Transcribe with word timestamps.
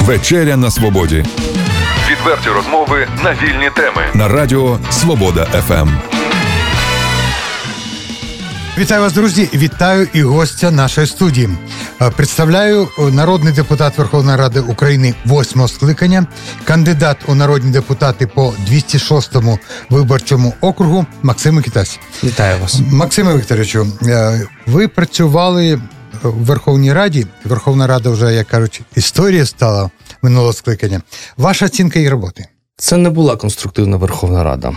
Вечеря 0.00 0.56
на 0.56 0.70
свободі. 0.70 1.24
Відверті 2.10 2.48
розмови 2.48 3.08
на 3.24 3.32
вільні 3.32 3.70
теми 3.76 4.02
на 4.14 4.28
Радіо 4.28 4.78
Свобода 4.90 5.44
ФМ. 5.44 5.88
Вітаю 8.78 9.00
вас, 9.00 9.12
друзі! 9.12 9.48
Вітаю 9.54 10.08
і 10.12 10.22
гостя 10.22 10.70
нашої 10.70 11.06
студії. 11.06 11.48
Е, 12.02 12.10
представляю 12.10 12.88
е, 12.98 13.02
народний 13.02 13.52
депутат 13.52 13.98
Верховної 13.98 14.38
Ради 14.38 14.60
України 14.60 15.14
восьмого 15.24 15.68
скликання, 15.68 16.26
кандидат 16.64 17.16
у 17.26 17.34
народні 17.34 17.70
депутати 17.72 18.26
по 18.26 18.54
206-му 18.70 19.58
виборчому 19.90 20.54
округу 20.60 21.06
Максим 21.22 21.54
Микитась. 21.54 21.98
Вітаю 22.24 22.60
вас, 22.60 22.80
Максиме 22.90 23.36
Вікторовичу. 23.36 23.86
Е, 24.06 24.40
ви 24.66 24.88
працювали 24.88 25.80
в 26.22 26.44
Верховній 26.44 26.92
Раді. 26.92 27.26
Верховна 27.44 27.86
Рада 27.86 28.10
вже, 28.10 28.34
як 28.34 28.46
кажуть, 28.46 28.80
історія 28.96 29.46
стала 29.46 29.90
минулого 30.22 30.52
скликання. 30.52 31.00
Ваша 31.36 31.66
оцінка 31.66 31.98
її 31.98 32.08
роботи? 32.08 32.44
Це 32.76 32.96
не 32.96 33.10
була 33.10 33.36
конструктивна 33.36 33.96
Верховна 33.96 34.44
Рада. 34.44 34.74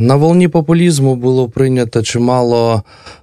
На 0.00 0.16
волні 0.16 0.48
популізму 0.48 1.16
було 1.16 1.48
прийнято 1.48 2.02
чимало 2.02 2.82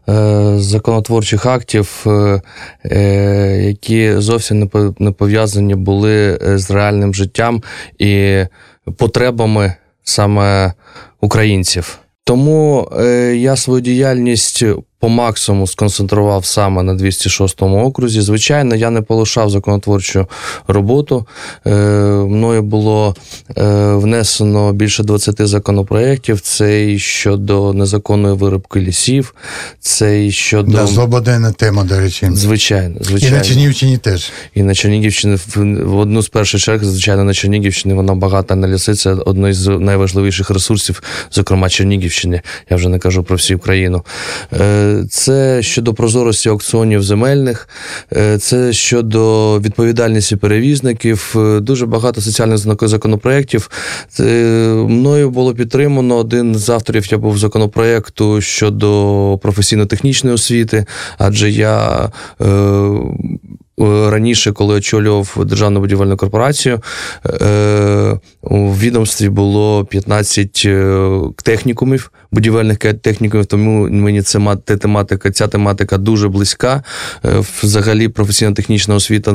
е, 0.09 0.53
законотворчих 0.57 1.45
актів, 1.45 2.03
е, 2.07 2.41
е, 2.85 3.63
які 3.67 4.13
зовсім 4.17 4.69
не 4.99 5.11
пов'язані 5.11 5.75
були 5.75 6.39
е, 6.41 6.57
з 6.57 6.71
реальним 6.71 7.13
життям 7.13 7.63
і 7.99 8.43
потребами 8.97 9.73
саме 10.03 10.73
українців. 11.21 11.99
Тому 12.23 12.89
е, 12.99 13.35
я 13.35 13.55
свою 13.55 13.81
діяльність 13.81 14.63
по 15.05 15.09
максимуму 15.09 15.67
сконцентрував 15.67 16.45
саме 16.45 16.83
на 16.83 16.93
206-му 16.93 17.85
окрузі. 17.85 18.21
Звичайно, 18.21 18.75
я 18.75 18.89
не 18.89 19.01
полишав 19.01 19.49
законотворчу 19.49 20.27
роботу. 20.67 21.25
Е, 21.65 21.71
мною 22.29 22.61
було 22.61 23.15
е, 23.57 23.93
внесено 23.93 24.73
більше 24.73 25.03
20 25.03 25.47
законопроєктів. 25.47 26.41
Це 26.41 26.91
і 26.91 26.99
щодо 26.99 27.73
незаконної 27.73 28.35
виробки 28.35 28.79
лісів, 28.79 29.35
це 29.79 30.25
і 30.25 30.31
щодо 30.31 30.71
Да, 30.71 30.87
злободенна 30.87 31.51
тема, 31.51 31.83
до 31.83 31.99
речі. 31.99 32.29
Звичайно, 32.33 32.97
звичайно. 33.01 33.35
І 33.35 33.39
на 33.39 33.45
Чернігівщині 33.45 33.97
теж. 33.97 34.31
І 34.53 34.63
на 34.63 34.75
Чернігівщині 34.75 35.37
в 35.55 35.97
одну 35.97 36.21
з 36.21 36.29
перших 36.29 36.61
черг, 36.61 36.83
звичайно, 36.83 37.23
на 37.23 37.33
Чернігівщині 37.33 37.93
вона 37.95 38.15
багата 38.15 38.55
на 38.55 38.67
ліси. 38.67 38.93
Це 38.93 39.13
одне 39.13 39.53
з 39.53 39.67
найважливіших 39.67 40.49
ресурсів, 40.49 41.03
зокрема 41.31 41.69
Чернігівщини. 41.69 42.41
Я 42.69 42.77
вже 42.77 42.89
не 42.89 42.99
кажу 42.99 43.23
про 43.23 43.35
всю 43.35 43.57
Україну. 43.57 44.05
Е, 44.53 44.94
це 45.09 45.61
щодо 45.61 45.93
прозорості 45.93 46.49
аукціонів 46.49 47.03
земельних, 47.03 47.69
е, 48.13 48.37
це 48.37 48.73
щодо 48.73 49.59
відповідальності 49.59 50.35
перевізників. 50.35 51.35
Е, 51.35 51.59
дуже 51.59 51.85
багато 51.85 52.21
соціальних 52.21 52.57
законопроєктів. 52.81 53.69
Е, 54.19 54.23
мною 54.89 55.29
було 55.29 55.53
підтримано 55.53 56.15
один 56.15 56.55
з 56.55 56.69
авторів. 56.69 57.11
Я 57.11 57.17
був 57.17 57.37
законопроєкту 57.37 58.41
щодо 58.41 59.39
професійно-технічної 59.41 60.33
освіти, 60.35 60.85
адже 61.17 61.51
я. 61.51 62.09
Раніше, 63.77 64.51
коли 64.51 64.75
очолював 64.75 65.45
державну 65.45 65.79
будівельну 65.79 66.17
корпорацію, 66.17 66.81
у 68.41 68.75
відомстві 68.75 69.29
було 69.29 69.85
15 69.85 70.67
технікумів 71.43 72.11
будівельних 72.35 72.77
технікумів, 72.77 73.45
тому 73.45 73.89
мені 73.89 74.21
це 74.21 74.39
тематика, 74.77 75.31
ця 75.31 75.47
тематика 75.47 75.97
дуже 75.97 76.27
близька. 76.27 76.83
Е, 77.25 77.43
взагалі 77.63 78.07
професійно-технічна 78.07 78.95
освіта 78.95 79.31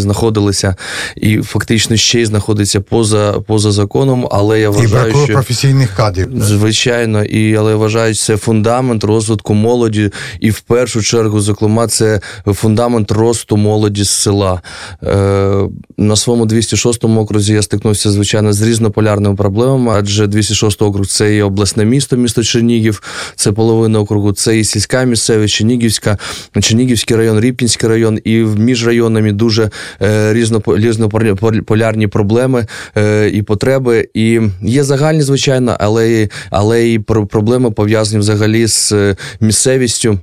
знаходилася 0.00 0.76
і 1.16 1.38
фактично 1.38 1.96
ще 1.96 2.20
й 2.20 2.24
знаходиться 2.24 2.80
поза 2.80 3.32
поза 3.46 3.72
законом. 3.72 4.28
Але 4.30 4.60
я 4.60 4.70
вважаю, 4.70 5.12
І 5.12 5.24
що, 5.24 5.32
професійних 5.32 5.94
кадрів. 5.96 6.28
Звичайно, 6.36 7.24
і 7.24 7.56
але 7.56 7.70
я 7.70 7.76
вважаю, 7.76 8.14
що 8.14 8.24
це 8.24 8.36
фундамент 8.36 9.04
розвитку 9.04 9.54
молоді, 9.54 10.10
і 10.40 10.50
в 10.50 10.60
першу 10.60 11.02
чергу, 11.02 11.40
зокрема, 11.40 11.86
це 11.86 12.20
фундамент 12.46 13.12
росту 13.12 13.56
молоді 13.58 14.04
з 14.04 14.10
села. 14.10 14.62
Е, 15.02 15.68
На 15.98 16.16
своєму 16.16 16.46
206-му 16.46 17.20
окрузі 17.20 17.52
я 17.52 17.62
стикнувся, 17.62 18.10
звичайно, 18.10 18.52
з 18.52 18.62
різнополярними 18.62 19.34
проблемами, 19.34 19.92
адже 19.96 20.26
206 20.26 20.82
округ 20.82 21.06
це 21.06 21.36
і 21.36 21.42
обласне 21.42 21.84
місто 21.84 22.16
місто 22.16 22.42
Чернігів, 22.42 23.02
це 23.36 23.52
половина 23.52 24.00
округу, 24.00 24.32
це 24.32 24.58
і 24.58 24.64
сільська 24.64 25.04
місцевість, 25.04 25.54
Чернігівська, 25.54 26.18
Чернігівський 26.60 27.16
район, 27.16 27.40
Ріпкінський 27.40 27.88
район, 27.88 28.18
і 28.24 28.36
між 28.36 28.86
районами 28.86 29.32
дуже 29.32 29.70
е, 30.02 30.34
різнополярні 30.66 32.06
проблеми 32.06 32.66
е, 32.96 33.28
і 33.28 33.42
потреби. 33.42 34.08
І 34.14 34.40
є 34.62 34.84
загальні, 34.84 35.22
звичайно, 35.22 35.76
але 35.80 36.28
але 36.50 36.90
і 36.90 36.98
проблеми 36.98 37.70
пов'язані 37.70 38.20
взагалі 38.20 38.66
з 38.66 38.94
місцевістю. 39.40 40.18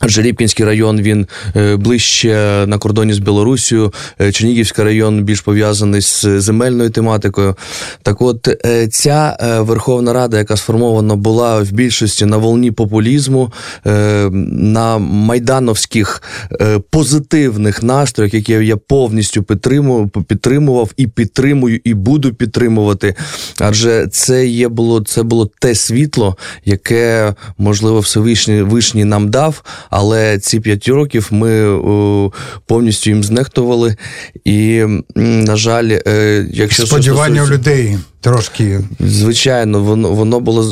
Адже 0.00 0.34
район 0.58 1.00
він 1.00 1.26
е, 1.56 1.76
ближче 1.76 2.64
на 2.66 2.78
кордоні 2.78 3.12
з 3.12 3.18
Білорусією, 3.18 3.92
е, 4.20 4.32
Чернігівський 4.32 4.84
район 4.84 5.24
більш 5.24 5.40
пов'язаний 5.40 6.00
з 6.00 6.24
земельною 6.40 6.90
тематикою. 6.90 7.56
Так, 8.02 8.22
от 8.22 8.48
е, 8.48 8.88
ця 8.88 9.36
Верховна 9.60 10.12
Рада, 10.12 10.38
яка 10.38 10.56
сформована 10.56 11.16
була 11.16 11.62
в 11.62 11.72
більшості 11.72 12.26
на 12.26 12.36
волні 12.36 12.70
популізму, 12.70 13.52
на 13.84 14.98
майдановських 14.98 16.22
позитивних 16.90 17.82
настроях, 17.82 18.34
які 18.34 18.52
я 18.52 18.76
повністю 18.76 19.42
підтримував, 20.28 20.90
і 20.96 21.06
підтримую, 21.06 21.80
і 21.84 21.94
буду 21.94 22.34
підтримувати. 22.34 23.14
Адже 23.58 24.06
це 24.06 24.46
є 24.46 24.68
було 24.68 25.00
це 25.00 25.22
було 25.22 25.50
те 25.58 25.74
світло, 25.74 26.36
яке 26.64 27.34
можливо 27.58 28.00
Всевишній 28.00 28.62
Вишній 28.62 29.04
нам 29.04 29.30
дав. 29.30 29.62
Але 29.90 30.38
ці 30.38 30.60
п'ять 30.60 30.88
років 30.88 31.28
ми 31.30 31.80
повністю 32.66 33.10
їм 33.10 33.24
знехтували. 33.24 33.96
І, 34.44 34.84
на 35.16 35.56
жаль, 35.56 35.98
е, 36.06 36.46
якщо 36.50 36.86
сподівання 36.86 37.42
у 37.42 37.46
людей. 37.46 37.98
Трошки 38.22 38.80
звичайно, 39.00 39.80
воно 39.82 40.10
воно 40.10 40.40
було 40.40 40.62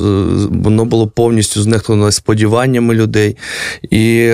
воно 0.51 0.85
було 0.85 1.07
повністю 1.07 1.63
знехтовано 1.63 2.13
сподіваннями 2.13 2.95
людей. 2.95 3.37
І, 3.91 4.33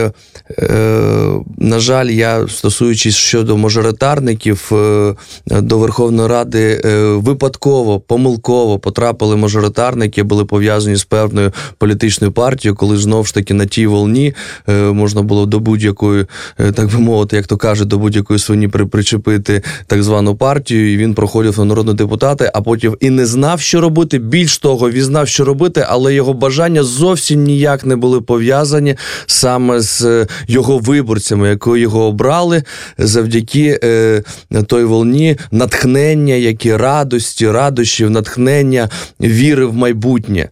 е, 0.58 1.30
на 1.58 1.78
жаль, 1.78 2.06
я 2.06 2.48
стосуючись 2.48 3.14
щодо 3.14 3.56
мажоритарників 3.56 4.70
е, 4.72 5.14
до 5.47 5.78
Верховної 5.78 6.28
Ради 6.28 6.80
е, 6.84 6.98
випадково, 7.04 8.00
помилково 8.00 8.78
потрапили 8.78 9.36
мажоритарники, 9.36 10.22
були 10.22 10.44
пов'язані 10.44 10.96
з 10.96 11.04
певною 11.04 11.52
політичною 11.78 12.32
партією, 12.32 12.76
коли 12.76 12.96
знову 12.96 13.25
ж 13.25 13.34
таки 13.34 13.54
на 13.54 13.66
тій 13.66 13.86
волні 13.86 14.34
е, 14.69 14.72
можна 14.72 15.22
було 15.22 15.46
до 15.46 15.60
будь-якої, 15.60 16.26
е, 16.58 16.72
так 16.72 16.92
би 16.92 16.98
мовити, 16.98 17.36
як 17.36 17.46
то 17.46 17.56
кажуть, 17.56 17.88
до 17.88 17.98
будь-якої 17.98 18.38
свині 18.38 18.69
причепити 18.69 19.62
так 19.86 20.02
звану 20.02 20.36
партію. 20.36 20.92
І 20.92 20.96
він 20.96 21.14
проходив 21.14 21.58
на 21.58 21.64
народні 21.64 21.94
депутати, 21.94 22.50
а 22.54 22.60
потім 22.60 22.96
і 23.04 23.10
не 23.10 23.26
знав, 23.26 23.60
що 23.60 23.81
робити. 23.81 24.19
Більш 24.19 24.59
того, 24.59 24.91
він 24.91 25.03
знав, 25.03 25.28
що 25.28 25.44
робити, 25.44 25.87
але 25.88 26.15
його 26.15 26.32
бажання 26.32 26.82
зовсім 26.82 27.42
ніяк 27.42 27.87
не 27.87 27.97
були 27.97 28.20
пов'язані 28.20 28.97
саме 29.26 29.81
з 29.81 30.03
е, 30.04 30.26
його 30.48 30.78
виборцями, 30.78 31.48
які 31.48 31.70
його 31.81 32.04
обрали 32.04 32.62
завдяки 32.98 33.81
е, 33.84 34.22
той 34.66 34.84
волні 34.84 35.37
натхнення, 35.50 36.34
які 36.34 36.76
радості, 36.76 37.50
радощів, 37.50 38.10
натхнення, 38.10 38.88
віри 39.20 39.66
в 39.66 39.75
майбутнє. 39.75 40.48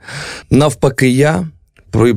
Навпаки, 0.50 1.08
я 1.08 1.46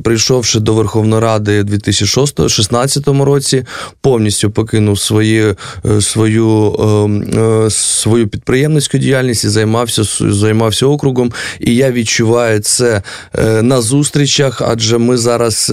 прийшовши 0.04 0.60
до 0.60 0.74
Верховної 0.74 1.22
Ради 1.22 1.60
у 1.60 1.64
2016 1.64 3.08
році, 3.08 3.64
повністю 4.00 4.50
покинув 4.50 4.98
свої, 4.98 5.54
е, 5.84 6.00
свою 6.00 6.76
ем, 6.78 7.22
е, 7.66 7.70
свою 7.70 8.28
підприємницьку 8.28 8.98
діяльність 8.98 9.44
і 9.44 9.48
займався 9.48 10.02
займався 10.32 10.86
округом. 10.86 11.32
І 11.60 11.74
я 11.74 11.92
відчуваю 11.92 12.60
це 12.60 13.02
е, 13.38 13.62
на 13.62 13.80
зустрічах, 13.80 14.62
адже 14.62 14.98
ми 14.98 15.16
зараз 15.16 15.72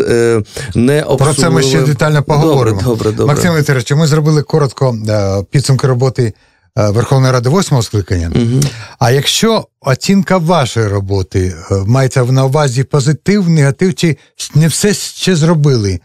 не 0.75 1.03
обсудили... 1.03 1.33
Про 1.33 1.41
це 1.41 1.49
ми 1.49 1.63
ще 1.63 1.81
детально 1.81 2.23
поговоримо. 2.23 2.81
Добре, 2.83 2.95
добре, 2.95 3.11
добре. 3.11 3.25
Максим 3.25 3.55
Вікторович, 3.55 3.91
ми 3.91 4.07
зробили 4.07 4.41
коротко 4.41 4.97
підсумки 5.51 5.87
роботи. 5.87 6.33
Верховної 6.75 7.33
Ради 7.33 7.49
восьмого 7.49 7.83
скликання. 7.83 8.31
Угу. 8.35 8.61
А 8.99 9.11
якщо 9.11 9.67
оцінка 9.81 10.37
вашої 10.37 10.87
роботи 10.87 11.55
мається 11.85 12.23
на 12.23 12.45
увазі 12.45 12.83
позитив, 12.83 13.49
негатив, 13.49 13.95
чи 13.95 14.17
не 14.55 14.67
все 14.67 14.93
ще 14.93 15.35
зробили? 15.35 15.99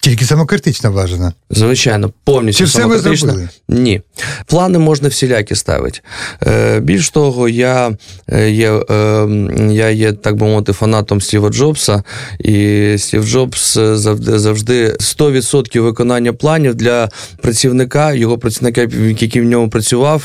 Тільки 0.00 0.24
самокритично 0.24 0.92
бажано. 0.92 1.32
Звичайно, 1.50 2.12
повністю 2.24 2.58
Чи 2.58 2.64
все 2.64 2.84
ви 2.84 2.98
зробили? 2.98 3.48
Ні. 3.68 4.00
Плани 4.46 4.78
можна 4.78 5.08
всілякі 5.08 5.54
ставити. 5.54 6.00
Е, 6.46 6.80
більш 6.80 7.10
того, 7.10 7.48
я 7.48 7.96
е, 8.32 8.50
є, 8.50 8.72
е, 8.90 9.26
я 9.70 9.90
є, 9.90 10.12
так 10.12 10.36
би 10.36 10.46
мовити, 10.46 10.72
фанатом 10.72 11.20
Стіва 11.20 11.48
Джобса, 11.50 12.02
і 12.38 12.94
Стів 12.98 13.26
Джобс 13.26 13.76
е, 13.76 13.96
завжди, 13.96 14.38
завжди 14.38 14.86
100% 15.00 15.80
виконання 15.80 16.32
планів 16.32 16.74
для 16.74 17.08
працівника, 17.42 18.12
його 18.12 18.38
працівника, 18.38 18.80
який 19.20 19.42
в 19.42 19.44
ньому 19.44 19.70
працював, 19.70 20.22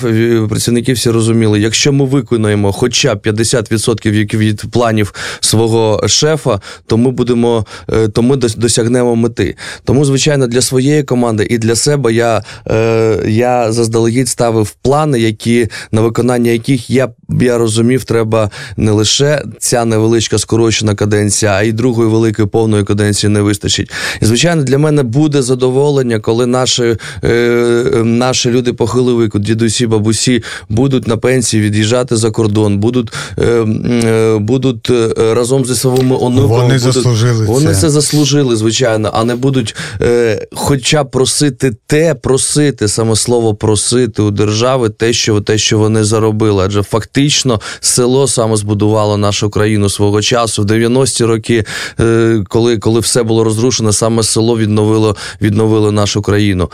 працівники 0.49 0.93
всі 0.93 1.09
розуміли, 1.09 1.59
якщо 1.59 1.93
ми 1.93 2.05
виконуємо 2.05 2.71
хоча 2.71 3.15
б 3.15 3.19
50% 3.19 4.11
від- 4.37 4.63
планів 4.71 5.13
свого 5.39 6.07
шефа, 6.07 6.59
то 6.87 6.97
ми 6.97 7.11
будемо, 7.11 7.65
е, 7.93 8.07
то 8.07 8.21
ми 8.21 8.35
дос- 8.35 8.57
досягнемо 8.57 9.15
мети. 9.15 9.55
Тому, 9.85 10.05
звичайно, 10.05 10.47
для 10.47 10.61
своєї 10.61 11.03
команди 11.03 11.47
і 11.49 11.57
для 11.57 11.75
себе 11.75 12.13
я, 12.13 12.43
е, 12.67 13.19
я 13.27 13.71
заздалегідь 13.71 14.29
ставив 14.29 14.71
плани, 14.81 15.19
які 15.19 15.67
на 15.91 16.01
виконання 16.01 16.51
яких 16.51 16.89
я, 16.89 17.09
я 17.41 17.57
розумів, 17.57 18.03
треба 18.03 18.49
не 18.77 18.91
лише 18.91 19.43
ця 19.59 19.85
невеличка 19.85 20.37
скорочена 20.37 20.95
каденція, 20.95 21.51
а 21.51 21.61
й 21.63 21.71
другої 21.71 22.09
великої 22.09 22.47
повної 22.47 22.83
каденції 22.83 23.29
не 23.29 23.41
вистачить. 23.41 23.91
І 24.21 24.25
звичайно, 24.25 24.63
для 24.63 24.77
мене 24.77 25.03
буде 25.03 25.41
задоволення, 25.41 26.19
коли 26.19 26.45
наші, 26.45 26.95
е, 27.23 28.01
наші 28.03 28.49
люди 28.51 28.73
похилого 28.73 29.27
дідусі, 29.27 29.87
бабусі, 29.87 30.43
будуть 30.69 31.07
на 31.07 31.17
пенсії 31.17 31.63
від'їжджати 31.63 32.15
за 32.15 32.31
кордон, 32.31 32.77
будуть, 32.77 33.11
е, 33.37 33.43
е, 33.45 34.37
будуть 34.37 34.89
е, 34.89 35.09
разом 35.33 35.65
зі 35.65 35.75
своїми 35.75 36.15
онуками. 36.15 36.47
Вони 36.47 36.73
будуть- 36.77 36.81
заслужили 36.93 37.45
Вони 37.45 37.73
це. 37.73 37.81
це 37.81 37.89
заслужили, 37.89 38.55
звичайно, 38.55 39.11
а 39.13 39.23
не 39.23 39.35
будуть 39.35 39.52
е, 40.01 40.47
хоча 40.51 41.03
б 41.03 41.11
просити 41.11 41.71
те, 41.87 42.15
просити 42.15 42.87
саме 42.87 43.15
слово 43.15 43.55
просити 43.55 44.21
у 44.21 44.31
держави, 44.31 44.89
те, 44.89 45.13
що 45.13 45.41
те, 45.41 45.57
що 45.57 45.77
вони 45.77 46.03
заробили. 46.03 46.63
Адже 46.65 46.83
фактично 46.83 47.61
село 47.79 48.27
саме 48.27 48.55
збудувало 48.55 49.17
нашу 49.17 49.49
країну 49.49 49.89
свого 49.89 50.21
часу. 50.21 50.63
В 50.63 50.65
90-ті 50.65 51.25
роки, 51.25 51.65
е, 51.99 52.43
коли, 52.47 52.77
коли 52.77 52.99
все 52.99 53.23
було 53.23 53.43
розрушено, 53.43 53.93
саме 53.93 54.23
село 54.23 54.57
відновило, 54.57 55.15
відновило 55.41 55.91
нашу 55.91 56.21
країну. 56.21 56.71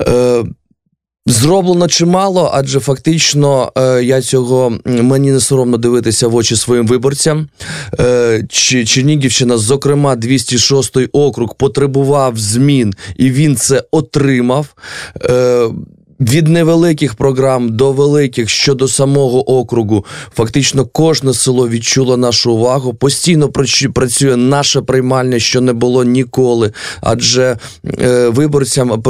Е, 0.00 0.44
Зроблено 1.28 1.88
чимало, 1.88 2.50
адже 2.54 2.80
фактично 2.80 3.72
е, 3.78 4.04
я 4.04 4.20
цього 4.22 4.78
мені 4.84 5.30
не 5.32 5.40
соромно 5.40 5.76
дивитися 5.76 6.28
в 6.28 6.34
очі 6.34 6.56
своїм 6.56 6.86
виборцям. 6.86 7.48
Е, 8.00 8.44
Чи- 8.48 8.84
Чернігівщина, 8.84 9.56
зокрема, 9.58 10.16
206 10.16 10.96
округ, 11.12 11.54
потребував 11.54 12.38
змін, 12.38 12.94
і 13.16 13.30
він 13.30 13.56
це 13.56 13.82
отримав. 13.90 14.66
Від 16.20 16.48
невеликих 16.48 17.14
програм 17.14 17.76
до 17.76 17.92
великих 17.92 18.48
щодо 18.48 18.88
самого 18.88 19.50
округу, 19.58 20.04
фактично 20.36 20.86
кожне 20.86 21.34
село 21.34 21.68
відчуло 21.68 22.16
нашу 22.16 22.52
увагу. 22.52 22.94
Постійно 22.94 23.48
працю- 23.48 23.92
працює 23.92 24.36
наша 24.36 24.82
приймальня, 24.82 25.38
що 25.38 25.60
не 25.60 25.72
було 25.72 26.04
ніколи. 26.04 26.72
Адже 27.00 27.56
е, 28.00 28.28
виборцям, 28.28 29.02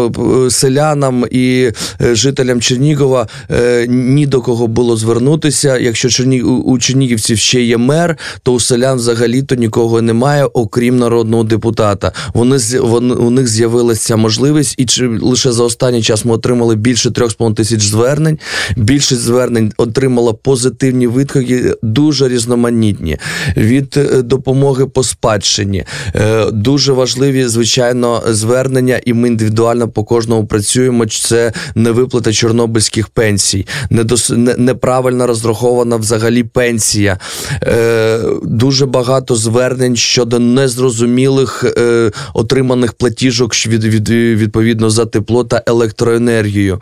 селянам 0.50 1.24
і 1.30 1.70
е, 2.00 2.14
жителям 2.14 2.60
Чернігова 2.60 3.26
е, 3.50 3.86
ні 3.88 4.26
до 4.26 4.40
кого 4.40 4.66
було 4.66 4.96
звернутися. 4.96 5.78
Якщо 5.78 6.08
Черні... 6.08 6.42
у- 6.42 6.78
Чернігівців 6.78 7.38
ще 7.38 7.62
є 7.62 7.76
мер, 7.78 8.18
то 8.42 8.52
у 8.52 8.60
селян 8.60 8.96
взагалі-то 8.98 9.54
нікого 9.54 10.02
немає, 10.02 10.44
окрім 10.44 10.98
народного 10.98 11.44
депутата. 11.44 12.12
Вони 12.34 12.56
вони 12.80 13.14
у 13.14 13.30
них 13.30 13.48
з'явилася 13.48 14.16
можливість, 14.16 14.74
і 14.78 14.84
чи 14.86 15.06
лише 15.08 15.52
за 15.52 15.64
останній 15.64 16.02
час 16.02 16.24
ми 16.24 16.32
отримали 16.34 16.76
більше 16.76 16.97
3,5 17.06 17.54
тисяч 17.54 17.82
звернень. 17.86 18.38
Більшість 18.76 19.20
звернень 19.20 19.72
отримала 19.76 20.32
позитивні 20.32 21.08
відгуки, 21.08 21.74
дуже 21.82 22.28
різноманітні 22.28 23.16
від 23.56 23.94
е, 23.96 24.22
допомоги 24.22 24.86
по 24.86 25.02
спадщині. 25.02 25.84
Е, 26.14 26.44
Дуже 26.52 26.92
важливі, 26.92 27.46
звичайно, 27.46 28.22
звернення, 28.28 29.00
і 29.04 29.12
ми 29.12 29.28
індивідуально 29.28 29.88
по 29.88 30.04
кожному 30.04 30.46
працюємо. 30.46 31.06
Це 31.06 31.52
невиплата 31.74 32.32
чорнобильських 32.32 33.08
пенсій, 33.08 33.66
недос... 33.90 34.30
не- 34.30 34.56
неправильно 34.56 35.26
розрахована 35.26 35.96
взагалі 35.96 36.42
пенсія. 36.44 37.18
Е, 37.62 38.20
Дуже 38.42 38.86
багато 38.86 39.36
звернень 39.36 39.96
щодо 39.96 40.38
незрозумілих 40.38 41.64
отриманих 42.34 42.92
платіжок 42.92 43.66
від, 43.66 43.84
від, 43.84 44.08
відповідно 44.10 44.90
за 44.90 45.06
тепло 45.06 45.44
та 45.44 45.62
електроенергію. 45.66 46.80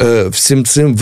Е, 0.00 0.28
Всім 0.28 0.64
цим 0.64 0.94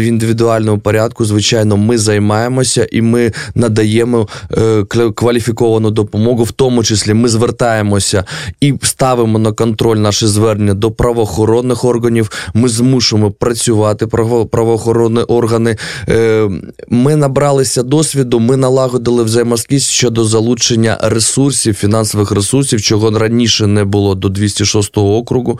в 0.00 0.04
індивідуальному 0.04 0.78
порядку, 0.78 1.24
звичайно, 1.24 1.76
ми 1.76 1.98
займаємося 1.98 2.88
і 2.92 3.02
ми 3.02 3.32
надаємо 3.54 4.28
е, 4.58 4.84
кваліфіковану 5.14 5.90
допомогу. 5.90 6.44
В 6.44 6.52
тому 6.52 6.84
числі 6.84 7.14
ми 7.14 7.28
звертаємося 7.28 8.24
і 8.60 8.74
ставимо 8.82 9.38
на 9.38 9.52
контроль 9.52 9.96
наші 9.96 10.26
звернення 10.26 10.74
до 10.74 10.90
правоохоронних 10.90 11.84
органів. 11.84 12.30
Ми 12.54 12.68
змушуємо 12.68 13.30
працювати 13.30 14.06
право- 14.06 14.46
правоохоронні 14.46 15.20
органи. 15.20 15.76
Е, 16.08 16.48
Ми 16.88 17.16
набралися 17.16 17.82
досвіду, 17.82 18.40
ми 18.40 18.56
налагодили 18.56 19.22
взаємозв'язки 19.24 19.78
щодо 19.78 20.24
залучення 20.24 20.98
ресурсів, 21.02 21.74
фінансових 21.74 22.30
ресурсів, 22.30 22.82
чого 22.82 23.18
раніше 23.18 23.66
не 23.66 23.84
було 23.84 24.14
до 24.14 24.28
206 24.28 24.98
округу. 24.98 25.58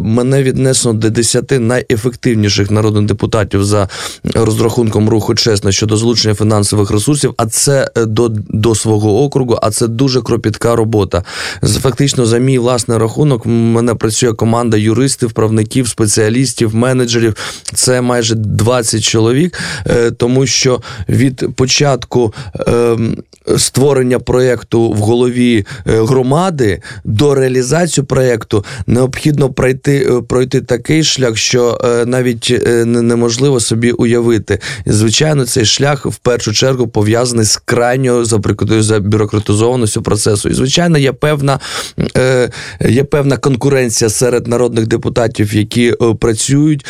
Мене 0.00 0.42
віднесено 0.42 0.94
до 0.94 1.10
10 1.10 1.57
найефективніших 1.58 2.70
народних 2.70 3.04
депутатів 3.04 3.64
за 3.64 3.88
розрахунком 4.34 5.08
руху 5.08 5.34
чесно 5.34 5.72
щодо 5.72 5.96
залучення 5.96 6.34
фінансових 6.34 6.90
ресурсів, 6.90 7.34
а 7.36 7.46
це 7.46 7.90
е, 7.96 8.04
до, 8.04 8.28
до 8.48 8.74
свого 8.74 9.22
округу, 9.22 9.58
а 9.62 9.70
це 9.70 9.88
дуже 9.88 10.22
кропітка 10.22 10.76
робота. 10.76 11.22
Фактично, 11.62 12.26
за 12.26 12.38
мій 12.38 12.58
власний 12.58 12.98
рахунок, 12.98 13.46
мене 13.46 13.94
працює 13.94 14.32
команда 14.32 14.76
юристів, 14.76 15.32
правників, 15.32 15.88
спеціалістів, 15.88 16.74
менеджерів. 16.74 17.36
Це 17.74 18.00
майже 18.00 18.34
20 18.34 19.02
чоловік, 19.02 19.58
е, 19.86 20.10
тому 20.10 20.46
що 20.46 20.82
від 21.08 21.56
початку 21.56 22.34
ем, 22.66 23.16
створення 23.56 24.18
проєкту 24.18 24.90
в 24.92 24.96
голові 24.96 25.66
е, 25.86 26.02
громади 26.02 26.82
до 27.04 27.34
реалізації 27.34 28.04
проєкту 28.04 28.64
необхідно 28.86 29.50
пройти, 29.50 30.22
пройти 30.28 30.60
такий 30.60 31.04
шлях, 31.04 31.36
що 31.48 31.80
е, 31.84 32.06
навіть 32.06 32.62
е, 32.66 32.84
неможливо 32.84 33.60
собі 33.60 33.90
уявити. 33.90 34.58
Звичайно, 34.86 35.46
цей 35.46 35.64
шлях 35.64 36.06
в 36.06 36.16
першу 36.16 36.52
чергу 36.52 36.88
пов'язаний 36.88 37.44
з 37.44 37.56
крайньою 37.56 38.24
забюрократизованістю 38.82 40.02
процесу. 40.02 40.48
І 40.48 40.54
звичайно, 40.54 40.98
є 40.98 41.12
певна, 41.12 41.60
е, 42.16 42.50
є 42.88 43.04
певна 43.04 43.36
конкуренція 43.36 44.10
серед 44.10 44.46
народних 44.46 44.86
депутатів, 44.86 45.54
які 45.54 45.94
працюють. 46.20 46.86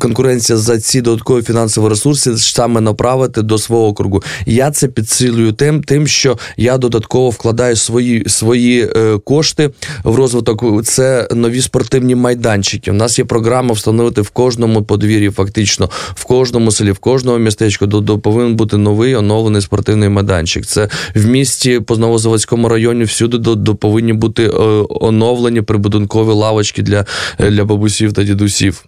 Конкуренція 0.00 0.58
за 0.58 0.80
ці 0.80 1.00
додаткові 1.00 1.42
фінансові 1.42 1.88
ресурси 1.88 2.36
саме 2.36 2.80
направити 2.80 3.42
до 3.42 3.58
свого 3.58 3.86
округу. 3.86 4.22
Я 4.46 4.70
це 4.70 4.88
підсилюю 4.88 5.52
тим, 5.52 5.82
тим, 5.82 6.06
що 6.06 6.38
я 6.56 6.78
додатково 6.78 7.30
вкладаю 7.30 7.76
свої, 7.76 8.28
свої 8.28 8.88
кошти 9.24 9.70
в 10.04 10.14
розвиток. 10.14 10.84
Це 10.84 11.28
нові 11.34 11.60
спортивні 11.60 12.14
майданчики. 12.14 12.90
У 12.90 12.94
нас 12.94 13.18
є 13.18 13.24
програма 13.24 13.74
встановити 13.86 14.20
в 14.20 14.30
кожному 14.30 14.82
подвір'ї, 14.82 15.30
фактично 15.30 15.90
в 16.14 16.24
кожному 16.24 16.70
селі, 16.70 16.92
в 16.92 16.98
кожному 16.98 17.38
містечку 17.38 17.86
до, 17.86 18.00
до 18.00 18.18
повинен 18.18 18.56
бути 18.56 18.76
новий 18.76 19.14
оновлений 19.14 19.62
спортивний 19.62 20.08
майданчик. 20.08 20.66
Це 20.66 20.88
в 21.14 21.26
місті 21.26 21.80
по 21.80 21.96
Новозаводському 21.96 22.68
районі 22.68 23.04
всюди 23.04 23.38
до, 23.38 23.54
до 23.54 23.74
повинні 23.74 24.12
бути 24.12 24.44
е, 24.44 24.50
оновлені 24.88 25.62
прибудинкові 25.62 26.28
лавочки 26.28 26.82
для, 26.82 27.04
для 27.38 27.64
бабусів 27.64 28.12
та 28.12 28.24
дідусів. 28.24 28.84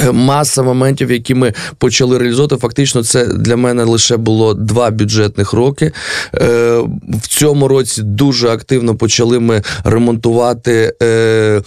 Е, 0.00 0.12
Маса 0.12 0.62
моментів, 0.62 1.12
які 1.12 1.34
ми 1.34 1.52
почали 1.78 2.18
реалізовувати. 2.18 2.56
Фактично, 2.56 3.04
це 3.04 3.26
для 3.26 3.56
мене 3.56 3.84
лише 3.84 4.16
було 4.16 4.54
два 4.54 4.90
бюджетних 4.90 5.52
роки. 5.52 5.92
Е, 6.34 6.78
В 7.22 7.28
цьому 7.28 7.68
році 7.68 8.02
дуже 8.02 8.48
активно 8.48 8.96
почали 8.96 9.40
ми 9.40 9.62
ремонтувати 9.84 10.94
е, 11.02 11.62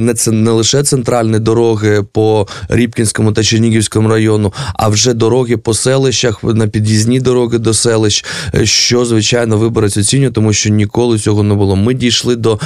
не 0.00 0.14
це 0.14 0.30
не 0.30 0.50
лише 0.50 0.82
центральні 0.82 1.38
дороги 1.38 2.04
по 2.12 2.46
Рібкінському 2.68 3.32
та 3.32 3.42
Чернігівському 3.42 4.08
району, 4.08 4.52
а 4.74 4.88
вже 4.88 5.14
дороги 5.14 5.56
по 5.56 5.74
селищах, 5.74 6.44
на 6.44 6.66
під'їзні 6.66 7.20
дороги 7.20 7.58
до 7.58 7.74
селищ, 7.74 8.24
що 8.62 9.04
звичайно 9.04 9.58
виборець 9.58 9.96
оцінює, 9.96 10.30
тому 10.30 10.52
що 10.52 10.70
ніколи 10.70 11.18
цього 11.18 11.42
не 11.42 11.54
було. 11.54 11.76
Ми 11.76 11.94
дійшли 11.94 12.36
до, 12.36 12.58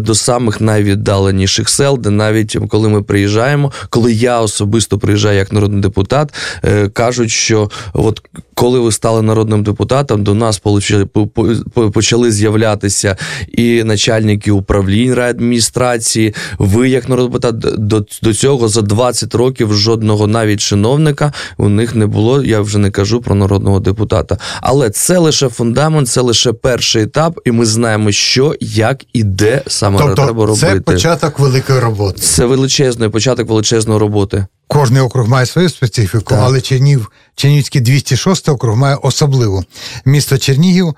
до 0.00 0.14
самих 0.14 0.60
найвіддаленіших 0.60 1.68
сел, 1.68 1.98
де 1.98 2.10
навіть 2.10 2.56
коли 2.68 2.88
ми 2.88 3.02
приїжджаємо, 3.02 3.72
коли 3.90 4.12
я 4.12 4.29
я 4.30 4.40
особисто 4.40 4.98
приїжджаю 4.98 5.38
як 5.38 5.52
народний 5.52 5.80
депутат, 5.82 6.34
е, 6.64 6.88
кажуть, 6.88 7.30
що 7.30 7.70
от 7.92 8.22
коли 8.54 8.80
ви 8.80 8.92
стали 8.92 9.22
народним 9.22 9.62
депутатом, 9.62 10.24
до 10.24 10.34
нас 10.34 10.58
получили- 10.58 11.06
по- 11.06 11.26
по- 11.26 11.90
почали 11.90 12.32
з'являтися 12.32 13.16
і 13.52 13.84
начальники 13.84 14.50
управлінь 14.50 15.14
райадміністрації. 15.14 16.34
Ви, 16.58 16.88
як 16.88 17.08
народний 17.08 17.32
депутат, 17.32 17.58
до, 17.86 18.04
до 18.22 18.34
цього 18.34 18.68
за 18.68 18.82
20 18.82 19.34
років 19.34 19.74
жодного 19.74 20.26
навіть 20.26 20.60
чиновника 20.60 21.32
у 21.58 21.68
них 21.68 21.94
не 21.94 22.06
було. 22.06 22.42
Я 22.44 22.60
вже 22.60 22.78
не 22.78 22.90
кажу 22.90 23.20
про 23.20 23.34
народного 23.34 23.80
депутата. 23.80 24.38
Але 24.60 24.90
це 24.90 25.18
лише 25.18 25.48
фундамент, 25.48 26.08
це 26.08 26.20
лише 26.20 26.52
перший 26.52 27.02
етап, 27.02 27.40
і 27.44 27.50
ми 27.52 27.66
знаємо, 27.66 28.12
що, 28.12 28.54
як 28.60 29.04
і 29.12 29.22
де 29.22 29.62
саме 29.66 29.98
треба 29.98 30.14
Тобто 30.16 30.46
робити. 30.46 30.66
це 30.66 30.80
початок 30.80 31.38
великої 31.38 31.78
роботи. 31.80 32.20
Це 32.20 32.44
величезний 32.46 33.08
початок 33.08 33.48
величезної 33.48 33.98
роботи. 34.00 34.19
Кожний 34.68 35.02
округ 35.02 35.28
має 35.28 35.46
свою 35.46 35.68
специфіку, 35.68 36.24
Так. 36.24 36.38
але 36.42 36.60
Чернігів, 36.60 37.12
Чернігівський 37.34 37.80
206 37.80 38.48
округ 38.48 38.76
має 38.76 38.96
особливу. 38.96 39.64
Місто 40.04 40.38
Чернігів, 40.38 40.94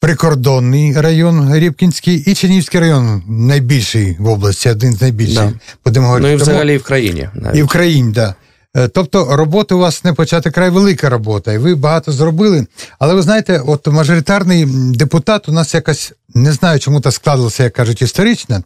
прикордонний 0.00 1.00
район 1.00 1.54
Рібкінський 1.54 2.16
і 2.16 2.34
Чернігівський 2.34 2.80
район 2.80 3.22
найбільший 3.28 4.16
в 4.18 4.28
області, 4.28 4.70
один 4.70 4.92
з 4.92 5.00
найбільших. 5.00 5.36
Да. 5.36 5.52
Будемо 5.84 6.06
говорити. 6.06 6.28
Ну 6.28 6.34
і 6.34 6.38
Тому- 6.38 6.50
взагалі 6.50 6.74
і 6.74 6.76
в 6.78 6.82
країні. 6.82 7.28
навіть. 7.34 7.58
І 7.58 7.62
в 7.62 7.68
країні, 7.68 8.12
да. 8.12 8.34
Е, 8.76 8.88
Тобто 8.88 9.36
робота 9.36 9.74
у 9.74 9.78
вас 9.78 10.04
не 10.04 10.12
почати 10.12 10.50
край 10.50 10.70
велика 10.70 11.08
робота, 11.08 11.52
і 11.52 11.58
ви 11.58 11.74
багато 11.74 12.12
зробили. 12.12 12.66
Але 12.98 13.14
ви 13.14 13.22
знаєте, 13.22 13.62
от 13.66 13.86
мажоритарний 13.86 14.64
депутат 14.94 15.48
у 15.48 15.52
нас 15.52 15.74
якось 15.74 16.12
не 16.34 16.52
знаю, 16.52 16.78
чому 16.80 17.00
так 17.00 17.12
складалося, 17.12 17.64
як 17.64 17.72
кажуть, 17.72 18.02
історично, 18.02 18.62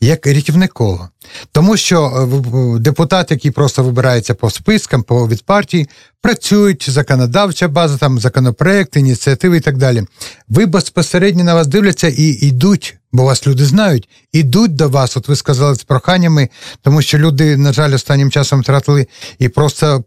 як 0.00 0.26
рятівне 0.26 0.68
коло. 0.68 1.08
Тому 1.52 1.76
що 1.76 2.04
е, 2.04 2.80
депутат, 2.80 3.30
який 3.30 3.50
просто 3.50 3.82
вибирається 3.82 4.34
по 4.34 4.50
спискам, 4.50 5.02
по 5.02 5.28
від 5.28 5.42
партії, 5.42 5.88
працюють 6.22 6.90
законодавча 6.90 7.68
база, 7.68 7.98
там 7.98 8.18
законопроекти, 8.18 9.00
ініціативи 9.00 9.56
і 9.56 9.60
так 9.60 9.76
далі. 9.76 10.02
Ви 10.48 10.66
безпосередньо 10.66 11.44
на 11.44 11.54
вас 11.54 11.66
дивляться 11.66 12.08
і 12.08 12.22
йдуть, 12.22 12.96
бо 13.12 13.24
вас 13.24 13.46
люди 13.46 13.64
знають, 13.64 14.08
ідуть 14.32 14.76
до 14.76 14.88
вас. 14.88 15.16
От 15.16 15.28
ви 15.28 15.36
сказали 15.36 15.74
з 15.74 15.84
проханнями, 15.84 16.48
тому 16.82 17.02
що 17.02 17.18
люди, 17.18 17.56
на 17.56 17.72
жаль, 17.72 17.94
останнім 17.94 18.30
часом 18.30 18.60
втратили 18.60 19.06
і 19.38 19.48
просто 19.48 20.04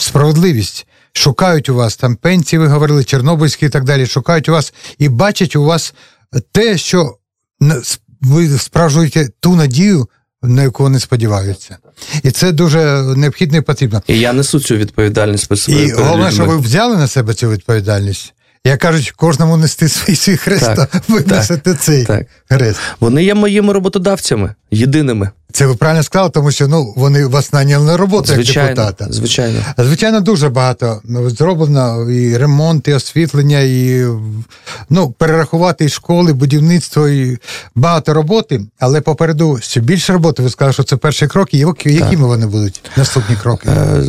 справедливість. 0.00 0.86
Шукають 1.12 1.68
у 1.68 1.74
вас 1.74 1.96
там 1.96 2.16
пенсії, 2.16 2.60
ви 2.60 2.66
говорили, 2.66 3.04
Чорнобильські 3.04 3.66
і 3.66 3.68
так 3.68 3.84
далі. 3.84 4.06
Шукають 4.06 4.48
у 4.48 4.52
вас 4.52 4.74
і 4.98 5.08
бачать 5.08 5.56
у 5.56 5.64
вас 5.64 5.94
те, 6.52 6.78
що 6.78 7.16
ви 8.20 8.58
справжуєте 8.58 9.28
ту 9.40 9.56
надію, 9.56 10.08
на 10.46 10.62
яку 10.62 10.82
вони 10.82 11.00
сподіваються. 11.00 11.76
І 12.22 12.30
це 12.30 12.52
дуже 12.52 13.02
необхідно 13.02 13.58
і 13.58 13.60
потрібно. 13.60 14.02
І 14.06 14.18
я 14.18 14.32
несу 14.32 14.60
цю 14.60 14.76
відповідальність 14.76 15.48
перед 15.48 15.68
І 15.68 15.92
головне, 15.92 16.30
що 16.30 16.44
ви 16.44 16.58
взяли 16.58 16.96
на 16.96 17.08
себе 17.08 17.34
цю 17.34 17.50
відповідальність. 17.50 18.32
Як 18.64 18.80
кажуть, 18.80 19.10
кожному 19.10 19.56
нести 19.56 19.88
свій 19.88 20.16
свій 20.16 20.36
хрест, 20.36 20.64
Так, 20.64 20.88
а 20.92 21.00
ви 21.08 21.20
так, 21.22 21.38
несете 21.38 21.74
цей 21.74 22.04
так. 22.04 22.26
хрест. 22.50 22.80
Вони 23.00 23.24
є 23.24 23.34
моїми 23.34 23.72
роботодавцями, 23.72 24.54
єдиними. 24.70 25.30
Це 25.56 25.66
ви 25.66 25.74
правильно 25.74 26.02
сказали, 26.02 26.30
тому 26.30 26.50
що 26.50 26.68
ну 26.68 26.92
вони 26.96 27.26
вас 27.26 27.52
наняли 27.52 27.86
на 27.86 27.96
роботу 27.96 28.32
як 28.32 28.36
депутата. 28.74 29.06
звичайно. 29.12 29.58
Звичайно, 29.78 30.20
дуже 30.20 30.48
багато 30.48 31.00
зроблено 31.26 32.10
і 32.10 32.36
ремонт, 32.36 32.88
і 32.88 32.92
освітлення, 32.94 33.60
і 33.60 34.06
ну, 34.90 35.10
перерахувати 35.18 35.84
і 35.84 35.88
школи, 35.88 36.32
будівництво, 36.32 37.08
і 37.08 37.38
багато 37.74 38.14
роботи, 38.14 38.60
але 38.78 39.00
попереду 39.00 39.58
ще 39.62 39.80
більше 39.80 40.12
роботи. 40.12 40.42
Ви 40.42 40.50
сказали, 40.50 40.72
що 40.72 40.82
це 40.82 40.96
перші 40.96 41.26
кроки. 41.26 41.58
Які- 41.58 41.94
Якими 41.94 42.26
вони 42.26 42.46
будуть 42.46 42.80
наступні 42.96 43.36
кроки? 43.42 43.68
Е, 43.68 44.02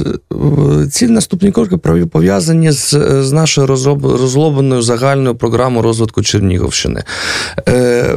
Ці 0.92 1.08
наступні 1.08 1.52
кроки 1.52 1.78
пов'язані 2.12 2.72
з, 2.72 2.90
з 3.24 3.32
нашою 3.32 3.68
розроб- 3.68 4.18
розробленою 4.22 4.82
загальною 4.82 5.36
програмою 5.36 5.82
розвитку 5.84 6.24
Чернігівщини. 6.24 7.04
Е, 7.70 8.16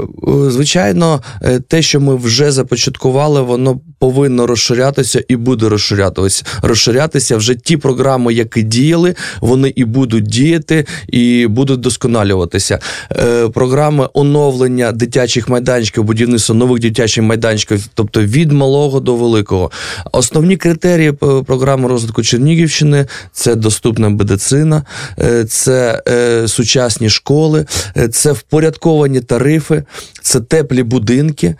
Звичайно, 0.49 1.22
е, 1.42 1.60
те, 1.60 1.82
що 1.82 2.00
ми 2.00 2.16
вже 2.16 2.52
започаткували, 2.52 3.20
воно 3.29 3.81
повинно 3.99 4.47
розширятися 4.47 5.25
і 5.29 5.37
буде 5.37 5.69
розширятися. 5.69 6.45
Розширятися 6.62 7.37
вже 7.37 7.55
ті 7.55 7.77
програми, 7.77 8.35
які 8.35 8.62
діяли, 8.62 9.15
вони 9.41 9.73
і 9.77 9.85
будуть 9.85 10.25
діяти, 10.25 10.87
і 11.09 11.47
будуть 11.47 11.81
досконалюватися. 11.81 12.79
Е, 13.12 13.49
Програми 13.49 14.09
оновлення 14.15 14.93
дитячих 14.93 15.49
майданчиків, 15.49 16.05
будівництва 16.05 16.55
нових 16.55 16.81
дитячих 16.81 17.25
майданчиків, 17.25 17.87
тобто 17.95 18.23
від 18.23 18.53
малого 18.53 19.00
до 19.00 19.17
великого. 19.17 19.71
Основні 20.12 20.57
критерії 20.57 21.09
е, 21.09 21.15
програми 21.47 21.89
розвитку 21.89 22.23
Чернігівщини 22.23 23.07
це 23.33 23.55
доступна 23.55 24.09
медицина, 24.09 24.85
е, 25.19 25.45
це 25.45 26.03
е, 26.09 26.49
сучасні 26.49 27.11
школи, 27.11 27.67
це 28.11 28.33
впорядковані 28.33 29.21
тарифи, 29.21 29.85
це 30.23 30.41
теплі 30.41 30.83
будинки. 30.83 31.55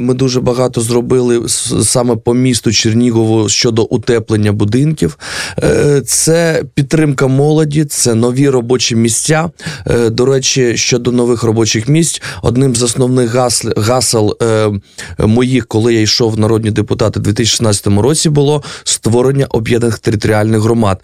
Ми 0.00 0.14
дуже 0.14 0.40
багато 0.40 0.80
зробили 0.84 1.48
саме 1.82 2.16
по 2.16 2.34
місту 2.34 2.72
Чернігову 2.72 3.48
щодо 3.48 3.82
утеплення 3.82 4.52
будинків. 4.52 5.18
Е, 5.62 6.02
Це 6.06 6.64
підтримка 6.74 7.26
молоді, 7.26 7.84
це 7.84 8.14
нові 8.14 8.48
робочі 8.48 8.96
місця. 8.96 9.50
Е, 9.86 10.10
До 10.10 10.26
речі, 10.26 10.76
щодо 10.76 11.12
нових 11.12 11.42
робочих 11.42 11.88
місць, 11.88 12.22
одним 12.42 12.76
з 12.76 12.82
основних 12.82 13.34
гасл, 13.34 13.68
гасел 13.76 14.36
е, 14.42 14.70
моїх, 15.18 15.66
коли 15.66 15.94
я 15.94 16.00
йшов 16.00 16.32
в 16.32 16.38
народні 16.38 16.70
депутати 16.70 17.20
у 17.20 17.22
2016 17.22 17.86
році, 17.86 18.28
було 18.28 18.62
створення 18.84 19.46
об'єднаних 19.48 19.98
територіальних 19.98 20.60
громад. 20.60 21.02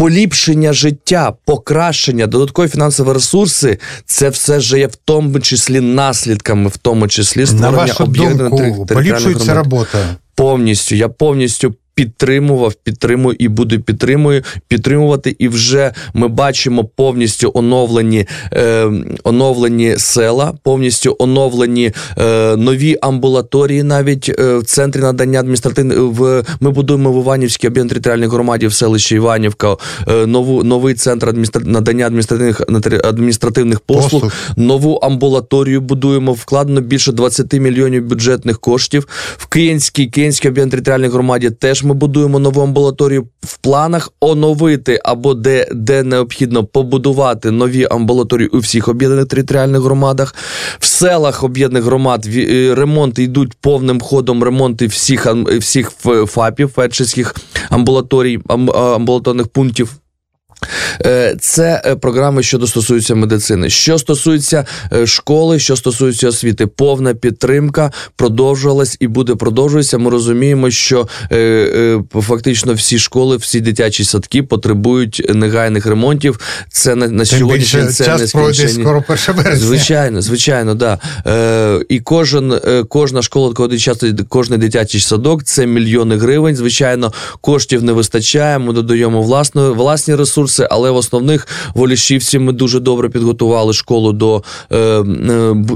Поліпшення 0.00 0.72
життя, 0.72 1.32
покращення, 1.44 2.26
додаткові 2.26 2.68
фінансові 2.68 3.12
ресурси 3.12 3.78
це 4.04 4.28
все 4.28 4.60
ж 4.60 4.78
є 4.78 4.86
в 4.86 4.96
тому 4.96 5.40
числі 5.40 5.80
наслідками, 5.80 6.68
в 6.68 6.76
тому 6.76 7.08
числі 7.08 7.46
створення 7.46 7.94
об'єднаних 8.00 8.50
територіальних 8.50 8.86
поліпшується 8.86 9.44
громад. 9.44 9.64
робота. 9.64 9.98
Повністю. 10.34 10.94
Я 10.94 11.08
повністю 11.08 11.74
підтримував, 12.00 12.74
підтримую 12.74 13.36
і 13.38 13.48
буду 13.48 13.80
підтримую, 13.80 14.42
підтримувати. 14.68 15.36
І 15.38 15.48
вже 15.48 15.92
ми 16.14 16.28
бачимо 16.28 16.84
повністю 16.84 17.50
оновлені, 17.54 18.26
е, 18.52 18.90
оновлені 19.24 19.94
села, 19.98 20.52
повністю 20.62 21.16
оновлені 21.18 21.92
е, 22.18 22.56
нові 22.56 22.98
амбулаторії, 23.02 23.82
навіть 23.82 24.34
е, 24.38 24.56
в 24.56 24.62
центрі 24.62 25.00
надання 25.00 25.40
адміністративних 25.40 25.98
в 25.98 26.44
ми 26.60 26.70
будуємо 26.70 27.12
в 27.12 27.22
Іванівській 27.22 27.66
об'єднаній 27.66 27.88
територіальній 27.88 28.26
громаді 28.26 28.66
в 28.66 28.72
селищі 28.72 29.14
Іванівка 29.14 29.76
е, 30.08 30.26
нову 30.26 30.64
новий 30.64 30.94
центр 30.94 31.28
адміністра... 31.28 31.62
надання 31.64 32.06
адміністративних 32.06 32.62
адміністративних 33.04 33.80
послуг, 33.80 34.22
Послуг. 34.22 34.32
нову 34.56 34.96
амбулаторію 34.96 35.80
будуємо. 35.80 36.32
Вкладено 36.32 36.80
більше 36.80 37.12
20 37.12 37.52
мільйонів 37.52 38.04
бюджетних 38.04 38.60
коштів. 38.60 39.08
В 39.36 39.46
Київській, 39.46 40.06
Київській 40.06 40.48
об'єднаній 40.48 40.70
територіальній 40.70 41.08
громаді 41.08 41.50
теж 41.50 41.82
ми 41.90 41.94
будуємо 41.94 42.38
нову 42.38 42.62
амбулаторію. 42.62 43.26
В 43.42 43.56
планах 43.58 44.12
оновити 44.20 45.00
або 45.04 45.34
де, 45.34 45.68
де 45.74 46.02
необхідно 46.02 46.64
побудувати 46.64 47.50
нові 47.50 47.86
амбулаторії 47.90 48.48
у 48.48 48.58
всіх 48.58 48.88
об'єднаних 48.88 49.26
територіальних 49.26 49.80
громадах. 49.82 50.34
В 50.78 50.86
селах 50.86 51.44
об'єднаних 51.44 51.84
громад 51.84 52.26
е, 52.26 52.74
ремонти 52.74 53.22
йдуть 53.22 53.52
повним 53.60 54.00
ходом. 54.00 54.42
Ремонти 54.44 54.86
всіх 54.86 55.26
всіх 55.58 55.90
ФАПів, 56.26 56.68
фельдшерських 56.68 57.34
амбулаторій, 57.70 58.38
ам- 58.48 58.70
амбулаторних 58.76 59.48
пунктів. 59.48 59.92
Е, 61.06 61.36
Це 61.40 61.82
е, 61.84 61.96
програми, 61.96 62.42
що 62.42 62.66
стосуються 62.66 63.14
медицини. 63.14 63.70
Що 63.70 63.98
стосується 63.98 64.66
е, 64.92 65.06
школи, 65.06 65.58
що 65.58 65.76
стосується 65.76 66.28
освіти, 66.28 66.66
повна 66.66 67.14
підтримка 67.14 67.92
продовжувалась 68.16 68.96
і 69.00 69.06
буде 69.06 69.34
продовжуватися. 69.34 69.98
Ми 69.98 70.10
розуміємо, 70.10 70.70
що 70.70 71.08
фактично 72.14 72.74
всі 72.74 72.98
школи, 72.98 73.36
всі 73.36 73.60
дитячі 73.60 74.04
садки 74.04 74.42
потребують 74.42 75.30
негайних 75.34 75.86
ремонтів. 75.86 76.40
Це 76.68 76.94
на, 76.94 77.08
на 77.08 77.24
сьогоднішній 77.24 77.86
це 77.86 78.04
час 78.04 78.32
пройде 78.32 78.68
скоро 78.68 79.04
1 79.08 79.36
березня. 79.36 79.66
Звичайно, 79.66 80.22
звичайно, 80.22 80.74
да. 80.74 80.98
Е, 81.26 81.84
і 81.88 82.00
кожен, 82.00 82.60
кожна 82.88 83.22
школа, 83.22 83.54
кожен 84.28 84.60
дитячий 84.60 85.00
садок 85.00 85.44
це 85.44 85.66
мільйони 85.66 86.16
гривень. 86.16 86.56
Звичайно, 86.56 87.12
коштів 87.40 87.82
не 87.82 87.92
вистачає. 87.92 88.58
Ми 88.58 88.72
додаємо 88.72 89.22
власну, 89.22 89.74
власні 89.74 90.14
ресурси, 90.14 90.59
але 90.70 90.80
але 90.80 90.90
в 90.90 90.96
основних 90.96 91.48
в 91.74 91.80
Олішівці 91.80 92.38
ми 92.38 92.52
дуже 92.52 92.80
добре 92.80 93.08
підготували 93.08 93.72
школу 93.72 94.12
до 94.12 94.42
е, 94.72 94.76
е, 94.78 95.04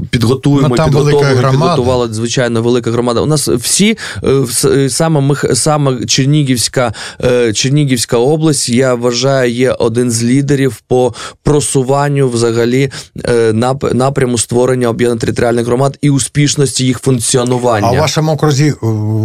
підготуємо, 0.09 0.67
Ну, 0.69 0.75
там 0.75 0.89
громада. 0.91 1.51
підготувала 1.51 2.07
звичайно 2.13 2.61
велика 2.61 2.91
громада. 2.91 3.21
У 3.21 3.25
нас 3.25 3.47
всі 3.47 3.97
е, 4.23 4.29
е, 4.65 4.89
саме 4.89 5.19
Мих- 5.21 5.55
саме 5.55 6.05
Чернігівська 6.05 6.93
е, 7.23 7.53
Чернігівська 7.53 8.17
область, 8.17 8.69
я 8.69 8.93
вважаю, 8.93 9.51
є 9.51 9.71
один 9.71 10.11
з 10.11 10.23
лідерів 10.23 10.81
по 10.87 11.13
просуванню 11.43 12.29
взагалі 12.29 12.91
е, 13.25 13.51
нап- 13.51 13.93
напряму 13.93 14.37
створення 14.37 14.89
об'єднаних 14.89 15.21
територіальних 15.21 15.65
громад 15.65 15.97
і 16.01 16.09
успішності 16.09 16.85
їх 16.85 16.99
функціонування. 16.99 17.87
А 17.87 17.91
в 17.91 17.97
вашому 17.97 18.31
окрузі 18.31 18.73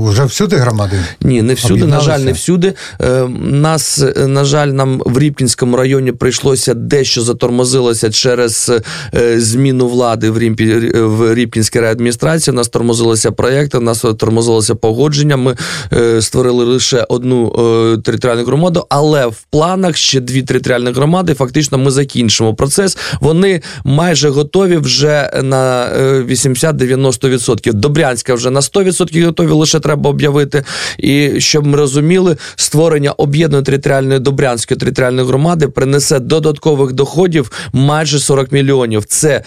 вже 0.07 0.25
всюди 0.25 0.57
громади? 0.57 0.97
Ні, 1.21 1.43
не 1.43 1.55
всюди, 1.55 1.85
на 1.85 2.01
жаль, 2.01 2.21
не 2.21 2.33
всюди. 2.33 2.73
Е, 3.01 3.27
Нас, 3.41 4.05
на 4.27 4.45
жаль, 4.45 4.69
нам 4.69 5.03
в 5.07 5.19
Рібкінському 5.51 5.77
районі 5.77 6.13
прийшлося 6.13 6.75
дещо 6.75 7.23
затормозилося 7.23 8.11
через 8.11 8.73
е, 9.15 9.41
зміну 9.41 9.89
влади 9.89 10.31
в 10.31 10.39
Рімпі 10.39 10.75
в 10.95 11.35
Рібкінській 11.35 11.81
райадміністрації. 11.81 12.53
У 12.53 12.57
нас 12.57 12.69
тормозилися 12.69 13.33
проєкти, 13.33 13.79
у 13.79 13.81
нас 13.81 14.05
тормозилося 14.19 14.75
погодження. 14.75 15.37
Ми 15.37 15.57
е, 15.93 16.23
створили 16.23 16.65
лише 16.65 17.07
одну 17.09 17.47
е, 17.49 17.99
територіальну 18.03 18.45
громаду, 18.45 18.87
але 18.89 19.27
в 19.27 19.43
планах 19.51 19.97
ще 19.97 20.21
дві 20.21 20.43
територіальні 20.43 20.91
громади. 20.91 21.35
Фактично, 21.35 21.79
ми 21.79 21.91
закінчимо 21.91 22.55
процес. 22.55 22.99
Вони 23.21 23.63
майже 23.85 24.29
готові 24.29 24.77
вже 24.77 25.31
на 25.43 25.85
е, 25.85 26.23
80-90%. 26.23 27.73
Добрянська 27.73 28.35
вже 28.35 28.51
на 28.51 28.61
100% 28.61 29.25
готові, 29.25 29.51
лише 29.51 29.81
треба 29.81 30.11
об'явити. 30.11 30.65
І 30.99 31.41
щоб 31.41 31.67
ми 31.67 31.77
розуміли, 31.77 32.37
створення 32.57 33.13
об'єднаної 33.13 33.65
територіальної 33.65 34.21
Добрянської 34.21 34.79
територіальної 34.79 35.27
громади 35.27 35.40
принесе 35.69 36.21
додаткових 36.21 36.93
доходів 36.93 37.51
майже 37.73 38.21
40 38.21 38.53
мільйонів. 38.53 39.05
Це 39.05 39.45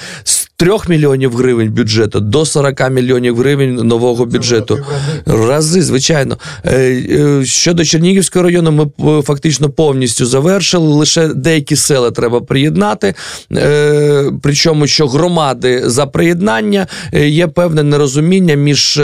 3 0.55 0.71
мільйонів 0.87 1.35
гривень 1.35 1.71
бюджету 1.71 2.19
до 2.19 2.45
40 2.45 2.89
мільйонів 2.91 3.37
гривень 3.37 3.75
нового 3.75 4.25
бюджету. 4.25 4.79
Рази, 5.25 5.81
звичайно. 5.81 6.37
Е, 6.65 6.71
е, 6.71 7.45
Щодо 7.45 7.85
Чернігівського 7.85 8.43
району, 8.43 8.91
ми 8.97 9.21
фактично 9.21 9.69
повністю 9.69 10.25
завершили. 10.25 10.87
Лише 10.87 11.27
деякі 11.27 11.75
села 11.75 12.11
треба 12.11 12.41
приєднати. 12.41 13.15
Е, 13.51 14.31
Причому, 14.41 14.87
що 14.87 15.07
громади 15.07 15.83
за 15.85 16.05
приєднання 16.05 16.87
є 17.13 17.47
певне 17.47 17.83
нерозуміння 17.83 18.55
між 18.55 19.01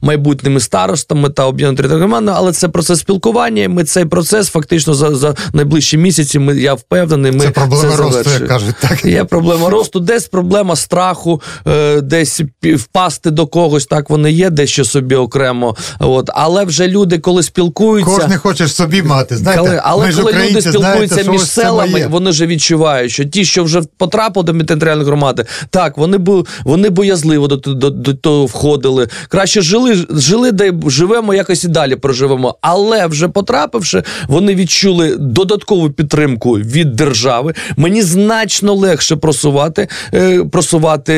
майбутніми 0.00 0.60
старостами 0.60 1.30
та 1.30 1.46
об'єднаною 1.46 1.76
територіальною 1.76 2.34
але 2.36 2.52
це 2.52 2.68
процес 2.68 2.98
спілкування. 2.98 3.68
Ми 3.68 3.84
цей 3.84 4.04
процес 4.04 4.48
фактично 4.48 4.94
за, 4.94 5.14
за 5.14 5.34
найближчі 5.52 5.96
місяці. 5.96 6.38
Ми 6.38 6.56
я 6.56 6.74
впевнений. 6.74 7.32
Ми 7.32 7.40
Це 7.40 7.50
проблема 7.50 7.96
росту, 7.96 8.30
як 8.30 8.48
кажуть, 8.48 8.74
так? 8.80 9.04
Є 9.04 9.24
проблема 9.24 9.70
росту, 9.70 10.00
десь 10.00 10.26
проблема 10.26 10.76
страху, 10.82 11.42
е, 11.66 12.00
десь 12.00 12.40
впасти 12.62 13.30
до 13.30 13.46
когось. 13.46 13.86
Так 13.86 14.10
вони 14.10 14.32
є, 14.32 14.50
дещо 14.50 14.84
собі 14.84 15.14
окремо. 15.14 15.76
От 15.98 16.30
але 16.34 16.64
вже 16.64 16.88
люди, 16.88 17.18
коли 17.18 17.42
спілкуються. 17.42 18.16
Кожен 18.16 18.38
хоче 18.38 18.68
собі 18.68 19.02
мати. 19.02 19.36
Знаєте, 19.36 19.62
Коли, 19.62 19.80
але 19.84 20.06
ми 20.06 20.12
коли 20.12 20.32
люди 20.32 20.60
спілкуються 20.60 21.14
знаєте, 21.14 21.30
між 21.30 21.42
селами, 21.42 22.06
вони 22.06 22.30
вже 22.30 22.46
відчувають, 22.46 23.12
що 23.12 23.24
ті, 23.24 23.44
що 23.44 23.64
вже 23.64 23.82
потрапили 23.96 24.52
до 24.52 24.64
територіальної 24.64 25.06
громади, 25.06 25.44
так 25.70 25.98
вони 25.98 26.18
бу, 26.18 26.46
вони 26.64 26.90
боязливо 26.90 27.48
до, 27.48 27.56
до, 27.56 27.90
до 27.90 28.14
того 28.14 28.46
входили. 28.46 29.08
Краще 29.28 29.60
жили, 29.60 30.06
жили, 30.10 30.52
де 30.52 30.72
живемо, 30.86 31.34
якось 31.34 31.64
і 31.64 31.68
далі 31.68 31.96
проживемо. 31.96 32.56
Але 32.60 33.06
вже 33.06 33.28
потрапивши, 33.28 34.02
вони 34.28 34.54
відчули 34.54 35.16
додаткову 35.16 35.90
підтримку 35.90 36.52
від 36.52 36.96
держави. 36.96 37.54
Мені 37.76 38.02
значно 38.02 38.74
легше 38.74 39.16
просувати, 39.16 39.88
е, 40.14 40.44
просувати 40.44 40.71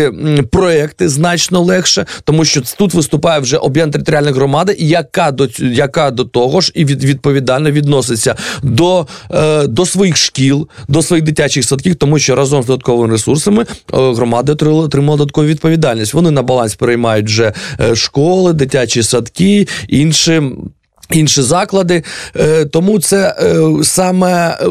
м, 0.06 0.48
проекти, 0.50 1.08
значно 1.08 1.60
легше, 1.60 2.06
тому 2.24 2.44
що 2.44 2.62
тут 2.78 2.94
виступає 2.94 3.40
вже 3.40 3.56
об'єднана 3.56 3.92
територіальна 3.92 4.32
громада, 4.32 4.74
яка 4.78 5.30
до 5.30 5.48
яка 5.58 6.10
до 6.10 6.24
того 6.24 6.60
ж 6.60 6.72
і 6.74 6.84
від, 6.84 7.04
відповідально 7.04 7.70
відноситься 7.70 8.34
до, 8.62 9.06
е, 9.30 9.66
до 9.66 9.86
своїх 9.86 10.16
шкіл, 10.16 10.68
до 10.88 11.02
своїх 11.02 11.24
дитячих 11.24 11.64
садків, 11.64 11.96
тому 11.96 12.18
що 12.18 12.34
разом 12.34 12.62
з 12.62 12.66
додатковими 12.66 13.12
ресурсами 13.12 13.62
е, 13.62 13.66
громади 13.90 14.52
отримали 14.52 15.18
додаткову 15.18 15.46
відповідальність. 15.46 16.14
Вони 16.14 16.30
на 16.30 16.42
баланс 16.42 16.74
переймають 16.74 17.26
вже 17.26 17.52
е, 17.80 17.96
школи, 17.96 18.52
дитячі 18.52 19.02
садки, 19.02 19.68
інші. 19.88 20.42
Інші 21.10 21.42
заклади, 21.42 22.02
Е, 22.36 22.64
тому 22.64 22.98
це 22.98 23.36
е, 23.38 23.62
саме 23.82 24.58
е, 24.60 24.66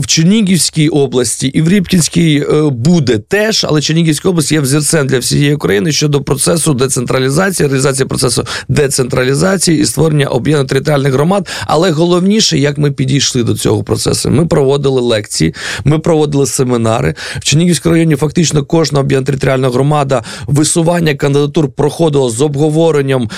в 0.00 0.06
Чернігівській 0.06 0.88
області 0.88 1.48
і 1.48 1.62
в 1.62 1.68
Рібкінській 1.68 2.46
буде 2.70 3.18
теж, 3.18 3.66
але 3.68 3.80
Чернігівська 3.80 4.28
область 4.28 4.52
є 4.52 4.60
взірцем 4.60 5.06
для 5.06 5.18
всієї 5.18 5.54
України 5.54 5.92
щодо 5.92 6.22
процесу 6.22 6.74
децентралізації, 6.74 7.68
реалізації 7.68 8.06
процесу 8.08 8.44
децентралізації 8.68 9.80
і 9.80 9.84
створення 9.84 10.26
об'єднаних 10.26 10.68
територіальних 10.68 11.12
громад. 11.12 11.48
Але 11.66 11.90
головніше, 11.90 12.58
як 12.58 12.78
ми 12.78 12.92
підійшли 12.92 13.42
до 13.42 13.54
цього 13.54 13.82
процесу. 13.82 14.30
Ми 14.30 14.46
проводили 14.46 15.00
лекції, 15.00 15.54
ми 15.84 15.98
проводили 15.98 16.46
семінари. 16.46 17.14
В 17.38 17.44
Чернігівському 17.44 17.94
районі 17.94 18.16
фактично 18.16 18.64
кожна 18.64 19.00
об'єднана 19.00 19.26
територіальна 19.26 19.68
громада 19.68 20.22
висування 20.46 21.14
кандидатур 21.14 21.68
проходило 21.68 22.30
з 22.30 22.40
обговоренням 22.40 23.30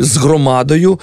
з 0.00 0.16
громадою. 0.16 0.98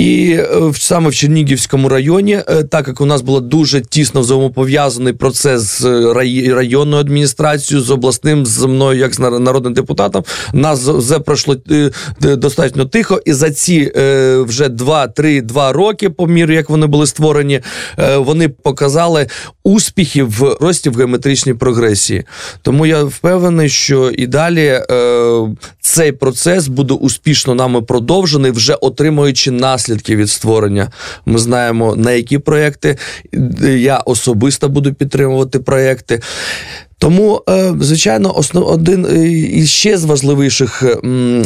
І 0.00 0.32
е, 0.38 0.48
в- 0.60 0.76
саме 0.80 1.10
в 1.10 1.14
Чернігівському 1.14 1.88
районі, 1.88 2.32
е, 2.48 2.64
так 2.64 2.88
як 2.88 3.00
у 3.00 3.06
нас 3.06 3.22
було 3.22 3.40
дуже 3.40 3.80
тісно 3.80 4.20
взаємопов'язаний 4.20 5.12
процес 5.12 5.62
з 5.80 5.84
е, 5.84 6.14
районною 6.54 7.00
адміністрацією, 7.00 7.84
з 7.84 7.90
обласним, 7.90 8.46
з 8.46 8.64
мною, 8.64 8.98
як 8.98 9.14
з 9.14 9.18
нар- 9.18 9.38
народним 9.38 9.74
депутатом, 9.74 10.24
нас 10.52 10.80
все 10.88 11.18
пройшло 11.18 11.56
достатньо 12.20 12.84
тихо. 12.84 13.20
І 13.24 13.32
за 13.32 13.50
ці 13.50 13.92
вже 14.46 14.68
2-3-2 14.68 15.72
роки, 15.72 16.10
по 16.10 16.26
мірі, 16.26 16.54
як 16.54 16.70
вони 16.70 16.86
були 16.86 17.06
створені, 17.06 17.60
вони 18.16 18.48
показали 18.48 19.26
успіхи 19.64 20.22
в 20.22 20.56
рості 20.60 20.90
в 20.90 20.96
геометричній 20.96 21.54
прогресії. 21.54 22.24
Тому 22.62 22.86
я 22.86 23.04
впевнений, 23.04 23.68
що 23.68 24.10
і 24.10 24.26
далі 24.26 24.80
цей 25.80 26.12
процес 26.12 26.68
буде 26.68 26.94
успішно 26.94 27.54
нами 27.54 27.82
продовжений, 27.82 28.50
вже 28.50 28.74
отримуючи 28.74 29.50
наслідки 29.50 29.89
від 30.16 30.30
створення. 30.30 30.90
Ми 31.26 31.38
знаємо, 31.38 31.96
на 31.96 32.12
які 32.12 32.38
проекти 32.38 32.96
я 33.62 33.96
особисто 33.96 34.68
буду 34.68 34.94
підтримувати 34.94 35.60
проекти. 35.60 36.20
Тому, 36.98 37.42
е, 37.48 37.74
звичайно, 37.80 38.36
основ 38.36 38.68
один 38.68 39.06
е, 39.06 39.28
із 39.28 39.70
ще 39.70 39.98
з 39.98 40.04
важливіших 40.04 40.82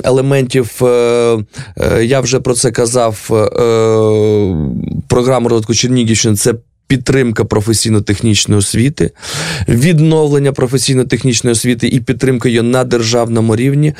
елементів, 0.04 0.84
е, 0.84 1.38
я 2.02 2.20
вже 2.20 2.40
про 2.40 2.54
це 2.54 2.70
казав, 2.70 3.28
програму 5.08 5.48
розвитку 5.48 5.74
Чернігівщини 5.74 6.36
це. 6.36 6.54
Підтримка 6.86 7.44
професійно-технічної 7.44 8.58
освіти, 8.58 9.10
відновлення 9.68 10.52
професійно-технічної 10.52 11.52
освіти 11.52 11.88
і 11.88 12.00
підтримка 12.00 12.48
її 12.48 12.62
на 12.62 12.84
державному 12.84 13.56
рівні, 13.56 13.92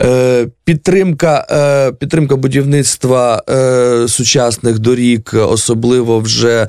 е, 0.00 0.46
підтримка, 0.64 1.46
е, 1.50 1.92
підтримка 1.92 2.36
будівництва 2.36 3.42
е, 3.50 4.08
сучасних 4.08 4.78
доріг, 4.78 5.20
особливо 5.34 6.20
вже 6.20 6.66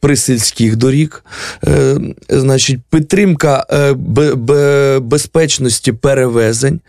присільських 0.00 0.76
доріг, 0.76 1.24
значить, 2.28 2.78
підтримка 2.90 3.64
бе- 3.96 4.34
бе- 4.34 4.98
безпечності 5.00 5.92
перевезень. 5.92 6.80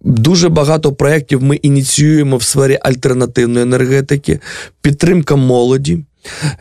Дуже 0.00 0.48
багато 0.48 0.92
проєктів 0.92 1.42
ми 1.42 1.56
ініціюємо 1.56 2.36
в 2.36 2.42
сфері 2.42 2.78
альтернативної 2.82 3.62
енергетики, 3.62 4.40
підтримка 4.82 5.36
молоді. 5.36 6.04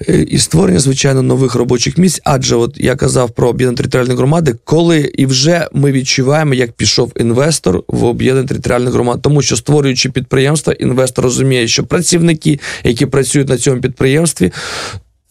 Е, 0.09 0.21
І 0.21 0.39
створення, 0.39 0.79
звичайно, 0.79 1.21
нових 1.21 1.55
робочих 1.55 1.97
місць. 1.97 2.21
Адже, 2.23 2.55
от 2.55 2.75
я 2.77 2.95
казав 2.95 3.31
про 3.31 3.49
об'єднані 3.49 3.77
територіальні 3.77 4.13
громади, 4.13 4.55
коли 4.63 4.99
і 4.99 5.25
вже 5.25 5.67
ми 5.73 5.91
відчуваємо, 5.91 6.53
як 6.53 6.71
пішов 6.71 7.11
інвестор 7.15 7.83
в 7.87 8.03
об'єднані 8.03 8.47
територіальні 8.47 8.91
громади. 8.91 9.19
Тому 9.23 9.41
що 9.41 9.55
створюючи 9.55 10.09
підприємства, 10.09 10.73
інвестор 10.73 11.23
розуміє, 11.23 11.67
що 11.67 11.83
працівники, 11.83 12.59
які 12.83 13.05
працюють 13.05 13.49
на 13.49 13.57
цьому 13.57 13.81
підприємстві, 13.81 14.51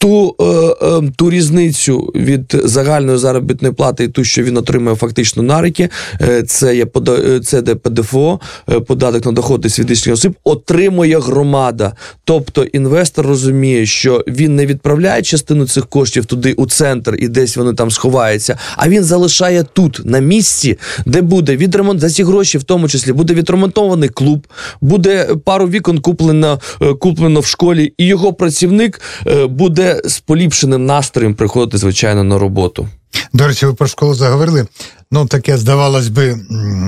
ту, 0.03 0.35
е, 0.39 0.43
е, 0.87 1.11
ту 1.15 1.29
різницю 1.31 1.99
від 2.15 2.55
загальної 2.63 3.17
заробітної 3.17 3.73
плати 3.73 4.03
і 4.03 4.07
ту, 4.07 4.23
що 4.23 4.43
він 4.43 4.57
отримує 4.57 4.95
фактично 4.95 5.43
на 5.43 5.61
руки, 5.61 5.89
е, 6.21 6.43
це 6.43 6.75
є 6.75 6.85
пода- 6.85 7.39
це 7.39 7.61
де 7.61 7.75
ПДФО, 7.75 8.39
податок 8.87 9.25
на 9.25 9.31
доходи 9.31 9.69
фізичних 9.69 10.13
осіб, 10.13 10.35
отримує 10.43 11.19
громада. 11.19 11.93
Тобто 12.23 12.63
інвестор 12.63 13.27
розуміє, 13.27 13.85
що 13.85 14.23
він 14.27 14.55
не 14.55 14.65
відправляє 14.65 15.21
частину 15.21 15.67
цих 15.67 15.85
коштів 15.85 16.25
туди 16.25 16.53
у 16.53 16.65
центр 16.65 17.15
і 17.19 17.27
десь 17.27 17.57
вони 17.57 17.73
там 17.73 17.91
сховаються, 17.91 18.57
а 18.77 18.89
він 18.89 19.03
залишає 19.03 19.65
тут, 19.73 20.01
на 20.05 20.19
місці, 20.19 20.77
де 21.05 21.21
буде 21.21 21.55
відремонт 21.57 21.99
за 21.99 22.09
ці 22.09 22.23
гроші, 22.23 22.57
в 22.57 22.63
тому 22.63 22.87
числі 22.87 23.13
буде 23.13 23.33
відремонтований 23.33 24.09
клуб, 24.09 24.47
буде 24.81 25.29
пару 25.45 25.67
вікон 25.67 25.99
куплено, 25.99 26.59
куплено 26.99 27.39
в 27.39 27.45
школі, 27.45 27.93
і 27.97 28.05
його 28.05 28.33
працівник 28.33 29.01
буде 29.49 29.92
з 30.05 30.19
поліпшеним 30.19 30.85
настроєм 30.85 31.35
приходити, 31.35 31.77
звичайно, 31.77 32.23
на 32.23 32.39
роботу. 32.39 32.87
До 33.33 33.47
речі, 33.47 33.65
ви 33.65 33.73
про 33.73 33.87
школу 33.87 34.13
заговорили. 34.13 34.67
Ну, 35.11 35.25
таке, 35.25 35.57
здавалось 35.57 36.07
би, 36.07 36.39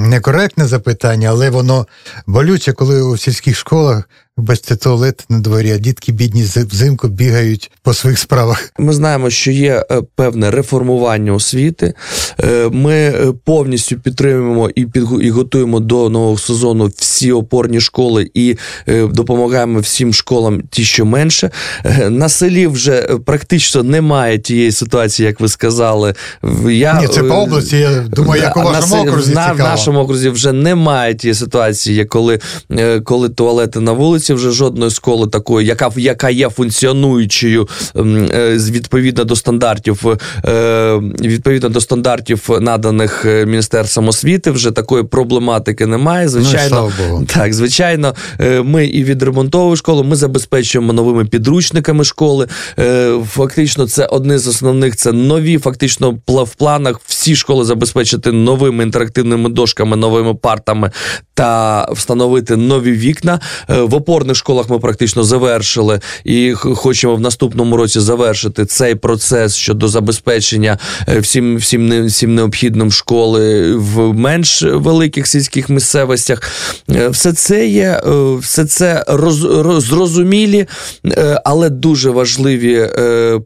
некоректне 0.09 0.67
запитання, 0.67 1.29
але 1.29 1.49
воно 1.49 1.87
болюче, 2.27 2.73
коли 2.73 3.01
у 3.01 3.17
сільських 3.17 3.57
школах 3.57 4.09
бачите, 4.37 4.75
туалет 4.75 5.25
на 5.29 5.39
дворі, 5.39 5.71
а 5.71 5.77
дітки 5.77 6.11
бідні 6.11 6.43
взимку 6.55 7.07
бігають 7.07 7.71
по 7.83 7.93
своїх 7.93 8.19
справах. 8.19 8.71
Ми 8.79 8.93
знаємо, 8.93 9.29
що 9.29 9.51
є 9.51 9.85
е, 9.91 10.01
певне 10.15 10.51
реформування 10.51 11.33
освіти. 11.33 11.93
Е, 12.43 12.69
Ми 12.71 12.93
е, 12.93 13.33
повністю 13.43 13.95
підтримуємо 13.99 14.69
і 14.75 14.87
і 15.21 15.29
готуємо 15.29 15.79
до 15.79 16.09
нового 16.09 16.37
сезону 16.37 16.91
всі 16.97 17.31
опорні 17.31 17.81
школи 17.81 18.31
і 18.33 18.57
допомагаємо 18.87 19.79
всім 19.79 20.13
школам, 20.13 20.61
ті, 20.69 20.83
що 20.83 21.05
менше. 21.05 21.49
На 22.09 22.29
селі 22.29 22.67
вже 22.67 23.01
практично 23.25 23.83
немає 23.83 24.39
тієї 24.39 24.71
ситуації, 24.71 25.27
як 25.27 25.39
ви 25.39 25.49
сказали. 25.49 26.13
Я, 26.69 27.01
Ні, 27.01 27.07
це 27.07 27.23
по 27.23 27.33
області, 27.33 27.77
я 27.77 28.01
думаю, 28.01 28.41
як 28.41 28.57
у 28.57 28.61
вашому 28.61 29.03
окрузі 29.03 29.33
на, 29.33 29.51
в 29.51 29.57
нашому 29.57 29.99
окрузі 29.99 30.29
вже 30.29 30.51
немає 30.51 31.15
тієї 31.15 31.35
ситуації, 31.35 32.05
коли, 32.05 32.39
коли 33.03 33.29
туалети 33.29 33.79
на 33.79 33.91
вулиці, 33.91 34.24
вже 34.33 34.51
жодної 34.51 34.91
школи 34.91 35.27
такої, 35.27 35.67
яка, 35.67 35.91
яка 35.95 36.29
є 36.29 36.49
функціонуючою 36.49 37.67
е, 37.95 38.57
відповідно 38.71 39.23
до 39.23 39.35
стандартів, 39.35 40.07
е, 40.45 40.95
відповідно 41.21 41.69
до 41.69 41.81
стандартів, 41.81 42.49
наданих 42.61 43.25
е, 43.25 43.45
Міністерством 43.45 44.07
освіти, 44.07 44.51
вже 44.51 44.71
такої 44.71 45.03
проблематики 45.03 45.85
немає. 45.85 46.29
Звичайно, 46.29 46.61
Ну, 46.63 46.69
слава 46.69 46.91
Богу. 47.09 47.25
так, 47.33 47.53
звичайно, 47.53 48.15
ми 48.63 48.85
і 48.85 49.03
відремонтовуємо 49.03 49.75
школу, 49.75 50.03
ми 50.03 50.15
забезпечуємо 50.15 50.93
новими 50.93 51.25
підручниками 51.25 52.03
школи. 52.03 52.47
Фактично, 53.29 53.87
це 53.87 54.05
одне 54.05 54.39
з 54.39 54.47
основних, 54.47 54.95
це 54.95 55.11
нові. 55.11 55.57
Фактично, 55.57 56.17
в 56.27 56.55
планах 56.55 57.01
всі 57.05 57.35
школи 57.35 57.65
забезпечити 57.65 58.31
новими 58.31 58.83
інтерактивними 58.83 59.49
дошками, 59.49 59.95
новими 59.95 60.33
партами 60.33 60.91
та 61.33 61.85
встановити 61.91 62.55
нові 62.55 62.91
вікна. 62.91 63.39
В 63.67 63.93
опорних 64.15 64.35
школах 64.35 64.69
ми 64.69 64.79
практично 64.79 65.23
завершили 65.23 65.99
і 66.23 66.53
хочемо 66.53 67.15
в 67.15 67.19
наступному 67.19 67.77
році 67.77 67.99
завершити 67.99 68.65
цей 68.65 68.95
процес 68.95 69.55
щодо 69.55 69.87
забезпечення 69.87 70.77
е, 71.07 71.19
всім, 71.19 71.57
всім, 71.57 72.05
всім 72.05 72.35
необхідним 72.35 72.91
школи 72.91 73.73
в 73.75 74.13
менш 74.13 74.63
великих 74.63 75.27
сільських 75.27 75.69
місцевостях. 75.69 76.41
Е, 76.89 77.09
Все 77.09 77.33
це 77.33 77.67
є, 77.67 78.01
е, 78.05 78.35
все 78.35 78.65
це 78.65 79.05
роз, 79.07 79.43
роз- 79.43 79.81
зрозумілі, 79.81 80.67
але 81.45 81.69
дуже 81.69 82.09
важливі 82.09 82.89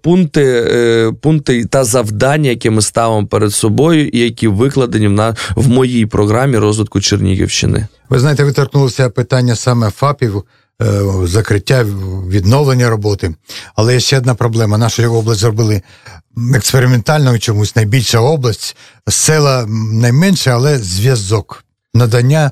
пункти, 0.03 1.13
пункти 1.21 1.65
та 1.65 1.83
завдання, 1.83 2.49
які 2.49 2.69
ми 2.69 2.81
ставимо 2.81 3.27
перед 3.27 3.53
собою, 3.53 4.07
і 4.07 4.19
які 4.19 4.47
викладені 4.47 5.07
в, 5.07 5.11
на, 5.11 5.35
в 5.55 5.69
моїй 5.69 6.05
програмі 6.05 6.57
розвитку 6.57 7.01
Чернігівщини. 7.01 7.87
Ви 8.09 8.19
знаєте, 8.19 8.43
ви 8.43 8.51
торкнулися 8.51 9.09
питання 9.09 9.55
саме 9.55 9.89
ФАПів, 9.89 10.43
закриття, 11.23 11.83
відновлення 12.29 12.89
роботи. 12.89 13.35
Але 13.75 13.93
є 13.93 13.99
ще 13.99 14.17
одна 14.17 14.35
проблема. 14.35 14.77
Нашу 14.77 15.13
область 15.13 15.39
зробили 15.39 15.81
експериментально 16.55 17.39
чомусь 17.39 17.75
найбільша 17.75 18.19
область, 18.19 18.77
села 19.07 19.65
найменше, 19.93 20.51
але 20.51 20.77
зв'язок, 20.77 21.63
надання 21.93 22.51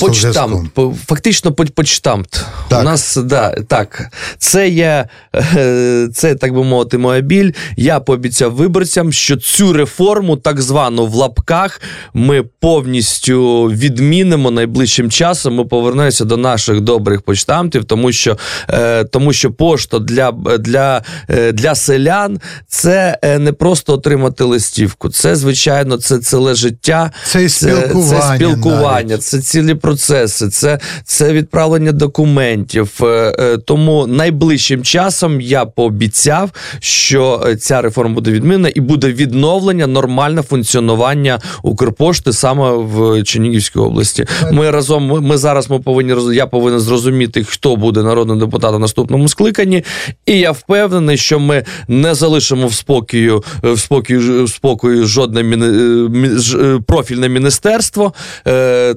послуг. 0.00 0.10
Почтамт, 0.10 0.72
по- 0.74 0.94
фактично 1.06 1.52
почтамт. 1.52 2.44
Так. 2.68 2.80
У 2.80 2.82
нас 2.84 3.16
да, 3.16 3.50
так. 3.68 4.02
Це 4.38 4.68
є, 4.68 5.08
е, 5.56 6.08
це, 6.14 6.34
так 6.34 6.54
би 6.54 6.64
мовити, 6.64 6.98
моя 6.98 7.20
біль. 7.20 7.52
Я 7.76 8.00
пообіцяв 8.00 8.52
виборцям, 8.52 9.12
що 9.12 9.36
цю 9.36 9.72
реформу, 9.72 10.36
так 10.36 10.60
звану 10.60 11.06
в 11.06 11.14
лапках, 11.14 11.80
ми 12.14 12.42
повністю 12.42 13.64
відмінимо 13.64 14.50
найближчим 14.50 15.10
часом. 15.10 15.54
Ми 15.54 15.64
повернемося 15.64 16.24
до 16.24 16.36
наших 16.36 16.80
добрих 16.80 17.22
почтамтів, 17.22 17.84
тому 17.84 18.12
що, 18.12 18.38
е, 18.68 19.04
тому 19.04 19.32
що 19.32 19.52
пошта 19.52 19.98
для, 19.98 20.32
для, 20.58 21.02
е, 21.30 21.52
для 21.52 21.74
селян 21.74 22.40
це 22.68 23.18
не 23.40 23.52
просто 23.52 23.92
отримати 23.94 24.44
листівку. 24.44 25.08
Це, 25.08 25.36
звичайно, 25.36 25.96
це 25.96 26.18
ціле 26.18 26.54
життя. 26.54 27.10
Це 27.26 27.44
і 27.44 27.48
спілкування 27.48 28.20
Це, 28.20 28.34
спілкування, 28.36 29.08
навіть. 29.08 29.22
це 29.24 29.40
цілі 29.40 29.74
процеси, 29.82 30.48
це, 30.48 30.78
це 31.04 31.32
відправлення 31.32 31.92
документів. 31.92 33.00
Е, 33.02 33.06
е, 33.38 33.58
Тому 33.58 34.06
найближчим 34.06 34.82
часом 34.82 35.40
я 35.40 35.64
пообіцяв, 35.64 36.50
що 36.80 37.44
е, 37.46 37.56
ця 37.56 37.82
реформа 37.82 38.14
буде 38.14 38.30
відмінена 38.30 38.70
і 38.74 38.80
буде 38.80 39.12
відновлення 39.12 39.86
нормальне 39.86 40.42
функціонування 40.42 41.40
Укрпошти 41.62 42.32
саме 42.32 42.70
в 42.72 43.22
Чернігівській 43.24 43.78
області. 43.78 44.26
Ми 44.52 44.70
разом 44.70 45.26
ми, 45.26 45.36
зараз 45.36 45.70
ми 45.70 45.78
повинні 45.78 46.34
я 46.34 46.46
повинен 46.46 46.80
зрозуміти, 46.80 47.44
хто 47.44 47.76
буде 47.76 48.02
народним 48.02 48.38
депутатом 48.38 48.76
в 48.76 48.80
наступному 48.80 49.28
скликанні. 49.28 49.84
І 50.26 50.38
я 50.38 50.50
впевнений, 50.50 51.16
що 51.16 51.38
ми 51.38 51.64
не 51.88 52.14
залишимо 52.14 52.66
в 52.66 52.74
спокою 52.74 53.44
в 53.62 53.78
спокою 53.78 54.44
в 54.44 54.48
спокою 54.48 55.06
жодне 55.06 55.42
міні, 55.42 56.80
профільне 56.86 57.28
міністерство 57.28 58.12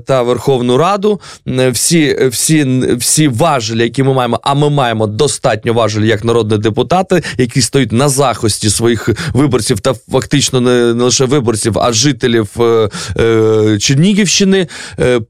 та 0.05 0.21
Верховну 0.21 0.74
Раду. 0.77 1.21
Е, 1.47 1.69
Всі, 1.69 2.29
всі, 2.31 2.83
всі 2.97 3.27
важелі, 3.27 3.83
які 3.83 4.03
ми 4.03 4.13
маємо, 4.13 4.39
а 4.43 4.53
ми 4.53 4.69
маємо 4.69 5.07
достатньо 5.07 5.73
важелі 5.73 6.07
як 6.07 6.23
народні 6.23 6.57
депутати, 6.57 7.23
які 7.37 7.61
стоять 7.61 7.91
на 7.91 8.09
захисті 8.09 8.69
своїх 8.69 9.09
виборців 9.33 9.79
та 9.79 9.93
фактично 10.11 10.61
не, 10.61 10.93
не 10.93 11.03
лише 11.03 11.25
виборців, 11.25 11.79
а 11.79 11.93
жителів 11.93 12.49
е, 12.59 12.89
е, 13.19 13.77
Чернігівщини. 13.79 14.67
е, 14.99 15.05
е, 15.05 15.21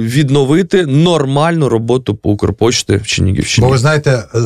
Відновити 0.00 0.86
нормальну 0.86 1.68
роботу 1.68 2.14
по 2.14 2.30
Укрпочті 2.30 2.96
в 2.96 3.06
Чернігівщині. 3.06 3.66
Бо 3.66 3.70
ви 3.72 3.78
знаєте, 3.78 4.24
е, 4.34 4.40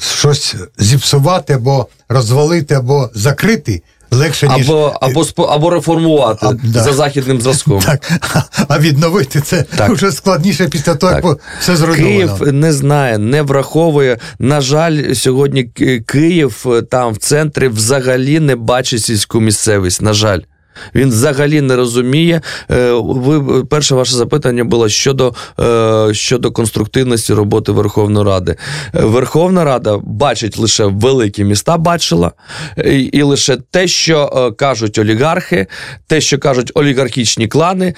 щось 0.00 0.54
зіпсувати 0.78 1.52
або 1.52 1.86
розвалити, 2.08 2.74
або 2.74 3.10
закрити 3.14 3.82
легше, 4.14 4.48
ніж 4.48 4.66
Або, 4.70 4.98
або, 5.00 5.42
або 5.42 5.70
реформувати 5.70 6.46
А, 6.46 6.52
да. 6.52 6.82
за 6.82 6.92
західним 6.92 7.40
зразком. 7.40 7.80
так, 7.80 8.12
а 8.68 8.78
відновити 8.78 9.40
це 9.40 9.64
Так. 9.76 9.90
вже 9.90 10.12
складніше 10.12 10.68
після 10.68 10.94
того, 10.94 11.12
Так. 11.12 11.24
як 11.24 11.38
все 11.60 11.76
зруйновано. 11.76 12.36
Київ 12.38 12.52
не 12.52 12.72
знає, 12.72 13.18
не 13.18 13.42
враховує. 13.42 14.18
На 14.38 14.60
жаль, 14.60 15.12
сьогодні 15.14 15.64
Київ 16.06 16.64
е, 16.66 16.82
там 16.82 17.12
в 17.12 17.16
центрі 17.16 17.68
взагалі 17.68 18.40
не 18.40 18.56
бачить 18.56 19.02
сільську 19.04 19.40
місцевість. 19.40 20.02
На 20.02 20.12
жаль. 20.12 20.40
Він 20.94 21.08
взагалі 21.08 21.60
не 21.60 21.76
розуміє. 21.76 22.40
Е, 22.70 22.92
Ви 22.92 23.64
перше 23.64 23.94
ваше 23.94 24.14
запитання 24.14 24.64
було 24.64 24.88
щодо, 24.88 25.34
е, 25.60 26.14
щодо 26.14 26.52
конструктивності 26.52 27.34
роботи 27.34 27.72
Верховної 27.72 28.26
Ради. 28.26 28.56
Е, 28.94 29.00
Верховна 29.04 29.64
Рада 29.64 29.98
бачить 30.02 30.58
лише 30.58 30.84
великі 30.84 31.44
міста, 31.44 31.76
бачила, 31.76 32.32
і, 32.84 33.00
і 33.00 33.22
лише 33.22 33.56
те, 33.70 33.88
що 33.88 34.52
кажуть 34.58 34.98
олігархи, 34.98 35.66
те, 36.06 36.20
що 36.20 36.38
кажуть 36.38 36.70
олігархічні 36.74 37.48
клани, 37.48 37.94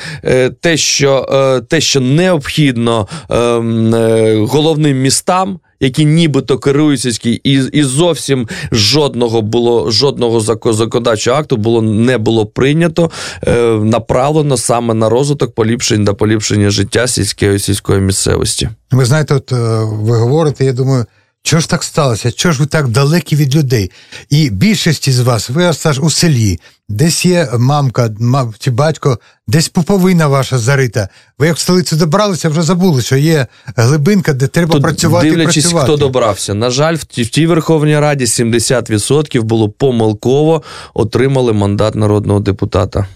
те, 0.61 0.77
що, 0.77 1.63
те, 1.71 1.81
що 1.81 2.01
необхідно 2.01 3.09
ем, 3.31 4.47
головним 4.47 5.01
містам. 5.01 5.59
Які 5.81 6.05
нібито 6.05 6.59
керують 6.59 7.01
сільські, 7.01 7.41
і, 7.45 7.53
і 7.73 7.83
зовсім 7.83 8.49
жодного 8.73 9.43
було 9.43 9.91
жодного 9.91 10.39
зако- 10.41 10.73
законодавчого 10.73 11.37
акту 11.37 11.57
було 11.57 11.83
не 11.83 12.19
було 12.19 12.47
прийнято, 12.47 13.11
е, 13.47 13.63
направлено 13.83 14.57
саме 14.57 14.95
на 14.95 15.09
розвиток 15.09 15.55
поліпшень 15.55 16.05
та 16.05 16.15
поліпшення 16.15 16.71
життя 16.71 17.07
сільської 17.07 17.59
сільської 17.59 18.01
місцевості. 18.01 18.69
Ви 18.91 19.05
знаєте, 19.05 19.35
от 19.35 19.53
е, 19.53 19.57
ви 19.85 20.17
говорите, 20.17 20.65
я 20.65 20.73
думаю, 20.73 21.05
чого 21.47 21.61
ж 21.61 21.69
так 21.69 21.85
сталося? 21.85 22.33
Чого 22.33 22.53
ж 22.53 22.61
ви 22.61 22.67
так 22.67 22.89
далекі 22.89 23.37
від 23.37 23.57
людей? 23.57 23.91
І 24.31 24.51
більшість 24.51 25.09
із 25.09 25.21
вас, 25.21 25.51
ви 25.51 25.73
аж 25.85 25.99
у 25.99 26.11
селі, 26.11 26.61
десь 26.89 27.27
є 27.27 27.49
мамка, 27.59 28.11
мам, 28.21 28.55
чи 28.59 28.71
батько, 28.71 29.19
десь 29.47 29.69
пуповина 29.69 30.27
ваша 30.27 30.59
зарита. 30.59 31.09
Ви 31.39 31.47
як 31.47 31.57
в 31.57 31.59
столицю 31.59 31.97
добралися, 31.97 32.49
вже 32.49 32.63
забули, 32.63 33.03
що 33.03 33.17
є 33.17 33.47
глибинка, 33.77 34.33
де 34.33 34.47
треба 34.47 34.73
Тут 34.73 34.83
працювати. 34.83 35.31
дивлячись, 35.31 35.65
працювати. 35.65 35.87
хто 35.87 35.97
добрався. 35.97 36.55
На 36.55 36.71
жаль, 36.71 36.95
в 36.95 37.05
тій, 37.05 37.23
в 37.23 37.29
тій 37.29 37.47
Верховній 37.47 37.99
Раді 37.99 38.25
70% 38.25 39.43
було 39.43 39.69
помилково 39.69 40.63
отримали 40.95 41.53
мандат 41.53 41.95
народного 41.95 42.41
депутата. 42.41 43.07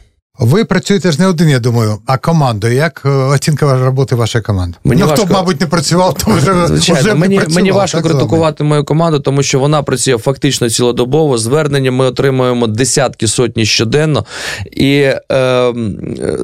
Ви 0.40 0.64
працюєте 0.64 1.12
ж 1.12 1.20
не 1.20 1.26
один, 1.26 1.48
я 1.48 1.58
думаю, 1.58 1.98
а 2.06 2.18
командою. 2.18 2.74
Як 2.74 3.02
е, 3.04 3.08
оцінка 3.08 3.84
роботи 3.84 4.14
вашої 4.14 4.42
команди? 4.42 4.76
Мені 4.84 5.02
ну, 5.02 5.06
хто 5.06 5.22
важко- 5.22 5.28
б, 5.28 5.32
мабуть, 5.32 5.60
не 5.60 5.66
працював, 5.66 6.14
то 6.14 6.30
вже, 6.30 6.66
Звичайно, 6.66 7.00
вже 7.00 7.10
б 7.10 7.14
не 7.14 7.20
мені, 7.20 7.36
працював, 7.36 7.56
мені 7.56 7.72
важко 7.72 7.98
так, 7.98 8.10
критикувати 8.10 8.64
мою 8.64 8.84
команду, 8.84 9.20
тому 9.20 9.42
що 9.42 9.60
вона 9.60 9.82
працює 9.82 10.18
фактично 10.18 10.70
цілодобово. 10.70 11.38
Звернення 11.38 11.92
ми 11.92 12.04
отримуємо 12.04 12.66
десятки 12.66 13.28
сотні 13.28 13.66
щоденно. 13.66 14.24
І 14.72 15.10
е, 15.32 15.72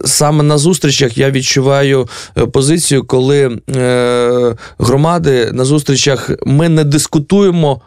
саме 0.05 0.43
на 0.43 0.59
зустрічах 0.59 1.19
я 1.19 1.31
відчуваю 1.31 2.09
е, 2.39 2.47
позицію, 2.47 3.05
коли 3.05 3.59
е, 3.77 4.57
громади 4.79 5.51
на 5.53 5.65
зустрічах 5.65 6.31
ми 6.47 6.69
не 6.69 6.85
дискутуємо. 6.85 7.81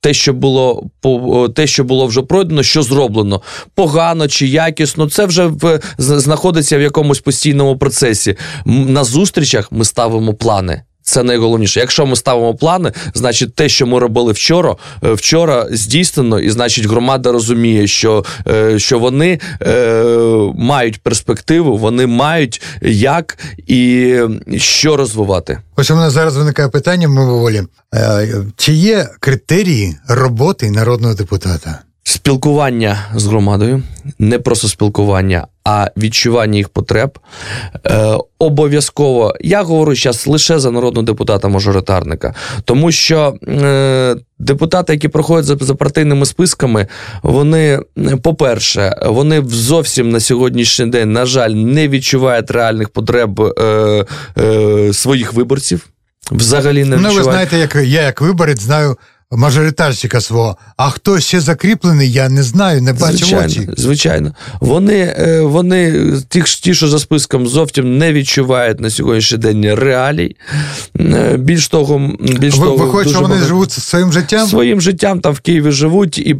Те, 0.00 0.14
що 0.14 0.32
було 0.32 0.84
те, 1.54 1.66
що 1.66 1.84
було 1.84 2.06
вже 2.06 2.22
пройдено, 2.22 2.62
що 2.62 2.82
зроблено 2.82 3.42
погано 3.74 4.28
чи 4.28 4.46
якісно, 4.46 5.10
це 5.10 5.26
вже 5.26 5.46
в 5.46 5.80
знаходиться 5.98 6.78
в 6.78 6.80
якомусь 6.80 7.20
постійному 7.20 7.78
процесі. 7.78 8.36
На 8.66 9.04
зустрічах 9.04 9.72
ми 9.72 9.84
ставимо 9.84 10.34
плани. 10.34 10.82
Це 11.08 11.22
найголовніше. 11.22 11.80
Якщо 11.80 12.06
ми 12.06 12.16
ставимо 12.16 12.54
плани, 12.54 12.92
значить 13.14 13.54
те, 13.54 13.68
що 13.68 13.86
ми 13.86 13.98
робили 13.98 14.32
вчора, 14.32 14.76
е, 15.04 15.12
вчора 15.12 15.66
здійснено, 15.70 16.40
і 16.40 16.50
значить 16.50 16.84
громада 16.86 17.32
розуміє, 17.32 17.86
що, 17.86 18.24
е, 18.48 18.78
що 18.78 18.98
вони 18.98 19.40
е, 19.62 20.02
мають 20.54 21.02
перспективу, 21.02 21.76
вони 21.76 22.06
мають 22.06 22.62
як 22.82 23.38
і 23.66 24.14
що 24.56 24.96
розвивати. 24.96 25.58
Ось 25.76 25.90
у 25.90 25.96
мене 25.96 26.10
зараз 26.10 26.36
виникає 26.36 26.68
питання 26.68 27.08
мимоволі. 27.08 27.62
Е, 27.94 28.28
Чи 28.56 28.72
є 28.72 29.08
критерії 29.20 29.96
роботи 30.08 30.70
народного 30.70 31.14
депутата? 31.14 31.78
Спілкування 32.08 32.98
з 33.14 33.26
громадою, 33.26 33.82
не 34.18 34.38
просто 34.38 34.68
спілкування, 34.68 35.46
а 35.64 35.90
відчування 35.96 36.56
їх 36.56 36.68
потреб. 36.68 37.18
Е, 37.86 38.18
обов'язково 38.38 39.34
я 39.40 39.62
говорю 39.62 39.96
зараз 39.96 40.26
лише 40.26 40.58
за 40.58 40.70
народного 40.70 41.04
депутата-мажоритарника, 41.06 42.34
тому 42.64 42.92
що 42.92 43.34
е, 43.48 44.16
депутати, 44.38 44.92
які 44.92 45.08
проходять 45.08 45.44
за, 45.44 45.56
за 45.60 45.74
партійними 45.74 46.26
списками, 46.26 46.86
вони, 47.22 47.80
по-перше, 48.22 48.96
вони 49.06 49.42
зовсім 49.46 50.10
на 50.10 50.20
сьогоднішній 50.20 50.86
день, 50.86 51.12
на 51.12 51.26
жаль, 51.26 51.50
не 51.50 51.88
відчувають 51.88 52.50
реальних 52.50 52.88
потреб 52.88 53.40
е, 53.40 54.04
е, 54.38 54.92
своїх 54.92 55.32
виборців. 55.32 55.88
Взагалі 56.30 56.84
не 56.84 56.96
Ну, 56.96 57.10
ви 57.14 57.22
знаєте, 57.22 57.58
як 57.58 57.74
я, 57.74 58.02
як 58.02 58.20
виборець, 58.20 58.60
знаю 58.60 58.96
мажоритарщика 59.32 60.20
свого. 60.20 60.56
А 60.76 60.90
хто 60.90 61.20
ще 61.20 61.40
закріплений, 61.40 62.12
я 62.12 62.28
не 62.28 62.42
знаю, 62.42 62.82
не 62.82 62.92
бачив 62.92 63.16
звичайно, 63.16 63.44
очі. 63.46 63.68
звичайно. 63.76 64.34
Вони, 64.60 65.14
е, 65.18 65.40
вони 65.40 66.12
ті, 66.28 66.42
ті, 66.42 66.74
що 66.74 66.88
за 66.88 66.98
списком, 66.98 67.46
зовсім 67.46 67.98
не 67.98 68.12
відчувають 68.12 68.80
на 68.80 68.90
сьогоднішній 68.90 69.38
день 69.38 69.74
реалій. 69.74 70.36
Е, 71.00 71.36
Більш 71.36 71.68
того, 71.68 72.10
більш 72.38 72.56
Ви, 72.56 72.64
того, 72.64 72.76
виходить, 72.76 73.08
що 73.10 73.20
вони 73.20 73.28
багато- 73.34 73.48
живуть 73.48 73.72
своїм 73.72 74.12
життям? 74.12 74.48
Своїм 74.48 74.80
життям 74.80 75.20
там 75.20 75.32
в 75.32 75.40
Києві 75.40 75.70
живуть 75.70 76.18
і, 76.18 76.36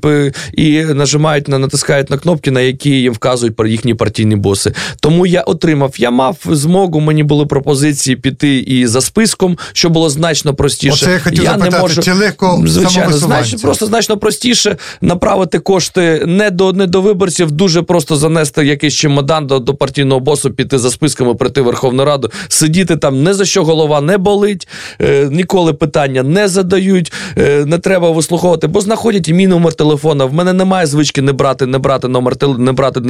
і 0.52 0.84
нажимають 0.84 1.48
на 1.48 1.58
натискають 1.58 2.10
на 2.10 2.18
кнопки, 2.18 2.50
на 2.50 2.60
які 2.60 2.90
їм 2.90 3.12
вказують 3.12 3.56
про 3.56 3.66
їхні 3.66 3.94
партійні 3.94 4.36
боси. 4.36 4.72
Тому 5.00 5.26
я 5.26 5.40
отримав, 5.42 5.94
я 5.98 6.10
мав 6.10 6.36
змогу, 6.50 7.00
мені 7.00 7.22
були 7.22 7.46
пропозиції 7.46 8.16
піти 8.16 8.58
і 8.58 8.86
за 8.86 9.00
списком, 9.00 9.58
що 9.72 9.90
було 9.90 10.10
значно 10.10 10.54
простіше. 10.54 10.92
Оце 10.94 11.12
я 11.12 11.18
хотів 11.18 11.44
запитати, 11.44 12.02
чи 12.02 12.12
легко 12.12 12.62
Звичайно, 12.80 13.12
значно, 13.12 13.58
просто 13.58 13.86
значно 13.86 14.16
простіше 14.16 14.76
направити 15.00 15.58
кошти 15.58 16.22
не 16.26 16.50
до, 16.50 16.72
не 16.72 16.86
до 16.86 17.00
виборців, 17.00 17.50
дуже 17.50 17.82
просто 17.82 18.16
занести 18.16 18.66
якийсь 18.66 18.94
чемодан 18.94 19.46
до, 19.46 19.58
до 19.58 19.74
партійного 19.74 20.20
босу, 20.20 20.50
піти 20.50 20.78
за 20.78 20.90
списками, 20.90 21.34
прийти 21.34 21.60
в 21.60 21.64
Верховну 21.64 22.04
Раду, 22.04 22.30
сидіти 22.48 22.96
там, 22.96 23.22
не 23.22 23.34
за 23.34 23.44
що 23.44 23.64
голова 23.64 24.00
не 24.00 24.18
болить, 24.18 24.68
е, 25.00 25.28
ніколи 25.30 25.72
питання 25.72 26.22
не 26.22 26.48
задають, 26.48 27.12
е, 27.38 27.64
не 27.64 27.78
треба 27.78 28.10
вислуховувати, 28.10 28.66
бо 28.66 28.80
знаходять 28.80 29.28
і 29.28 29.32
мій 29.32 29.46
номер 29.46 29.74
телефона. 29.74 30.24
В 30.24 30.34
мене 30.34 30.52
немає 30.52 30.86
звички 30.86 31.22
не 31.22 31.32
брати, 31.32 31.66
не 31.66 31.78
брати 31.78 32.08
номер 32.08 32.36
не 32.58 32.72
брати 32.72 33.00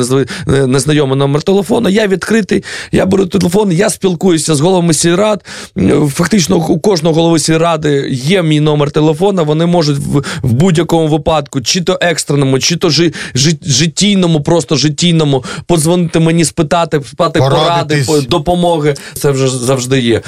незнайомий 0.46 1.18
номер 1.18 1.42
телефону. 1.42 1.88
Я 1.88 2.06
відкритий, 2.06 2.64
я 2.92 3.06
беру 3.06 3.26
телефон, 3.26 3.72
я 3.72 3.90
спілкуюся 3.90 4.54
з 4.54 4.60
головами 4.60 4.94
сільрад. 4.94 5.44
Е, 5.78 5.92
Фактично, 6.14 6.56
у 6.56 6.80
кожного 6.80 7.14
голови 7.14 7.38
сільради 7.38 8.08
є 8.10 8.42
мій 8.42 8.60
номер 8.60 8.90
телефона. 8.90 9.42
Вони 9.56 9.66
можуть 9.66 9.98
в, 9.98 10.22
в 10.42 10.52
будь-якому 10.52 11.08
випадку, 11.08 11.60
чи 11.60 11.80
то 11.80 11.98
екстреному, 12.00 12.58
чи 12.58 12.76
то 12.76 12.90
жи, 12.90 13.12
жи- 13.34 13.58
житійному, 13.66 14.40
просто 14.40 14.76
житійному, 14.76 15.44
подзвонити 15.66 16.20
мені, 16.20 16.44
спитати, 16.44 17.00
спитати 17.06 17.38
поради, 17.38 17.56
Порадитись. 17.64 18.26
допомоги. 18.28 18.94
Це 19.14 19.30
вже 19.30 19.48
завжди 19.48 20.00
є. 20.00 20.22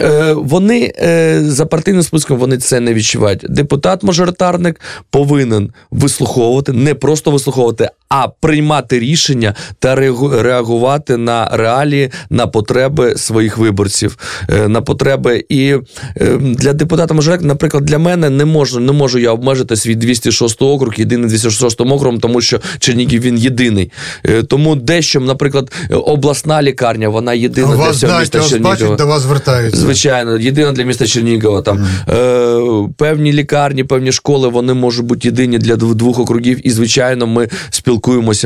Е, 0.00 0.32
вони 0.32 0.92
е, 0.98 1.42
за 1.46 1.66
партійним 1.66 2.02
списком 2.02 2.38
вони 2.38 2.58
це 2.58 2.80
не 2.80 2.94
відчувають. 2.94 3.44
Депутат-мажоритарник 3.48 4.80
повинен 5.10 5.72
вислуховувати, 5.90 6.72
не 6.72 6.94
просто 6.94 7.30
вислуховувати, 7.30 7.90
а 8.08 8.28
приймати 8.28 8.98
рішення 8.98 9.54
та 9.78 9.94
реагу- 9.96 10.42
реагувати 10.42 11.16
на 11.16 11.48
реалії, 11.52 12.10
на 12.30 12.46
потреби 12.46 13.16
своїх 13.16 13.58
виборців, 13.58 14.18
е, 14.48 14.68
на 14.68 14.80
потреби. 14.82 15.44
І 15.48 15.74
е, 16.16 16.36
для 16.40 16.72
депутата 16.72 17.14
мажоритарника, 17.14 17.48
наприклад, 17.54 17.84
для 17.84 17.98
мене 17.98 18.30
не 18.30 18.44
можу, 18.44 18.80
не 18.80 18.92
можу 18.92 19.18
я 19.18 19.30
обмежити 19.30 19.76
свій 19.76 19.94
206 19.94 20.62
округ, 20.62 20.94
єдиний 20.96 21.28
206 21.28 21.80
округом, 21.80 22.20
тому 22.20 22.40
що 22.40 22.60
Чернігів 22.78 23.22
він 23.22 23.38
єдиний. 23.38 23.92
Е, 24.24 24.42
Тому 24.42 24.76
дещо, 24.76 25.20
наприклад, 25.20 25.72
обласна 25.90 26.62
лікарня, 26.62 27.08
вона 27.08 27.34
єдина 27.34 27.66
для 27.66 27.74
Вас 27.76 27.96
всього 27.96 28.10
знають, 28.10 28.20
міста 28.20 28.38
вас 28.38 28.48
Чернігова. 28.48 28.74
бачать, 28.74 28.96
до 28.96 29.06
вас 29.06 29.22
звертаються. 29.22 29.80
Звичайно, 29.80 30.38
єдина 30.38 30.72
для 30.72 30.82
міста 30.84 31.06
Чернігова. 31.06 31.62
Там 31.62 31.86
е, 32.08 32.88
певні 32.96 33.32
лікарні, 33.32 33.84
певні 33.84 34.12
школи, 34.12 34.48
вони 34.48 34.74
можуть 34.74 35.06
бути 35.06 35.28
єдині 35.28 35.58
для 35.58 35.76
двох 35.76 36.18
округів. 36.18 36.66
І 36.66 36.70
звичайно, 36.70 37.26
ми 37.26 37.48
спілкуємося. 37.70 37.97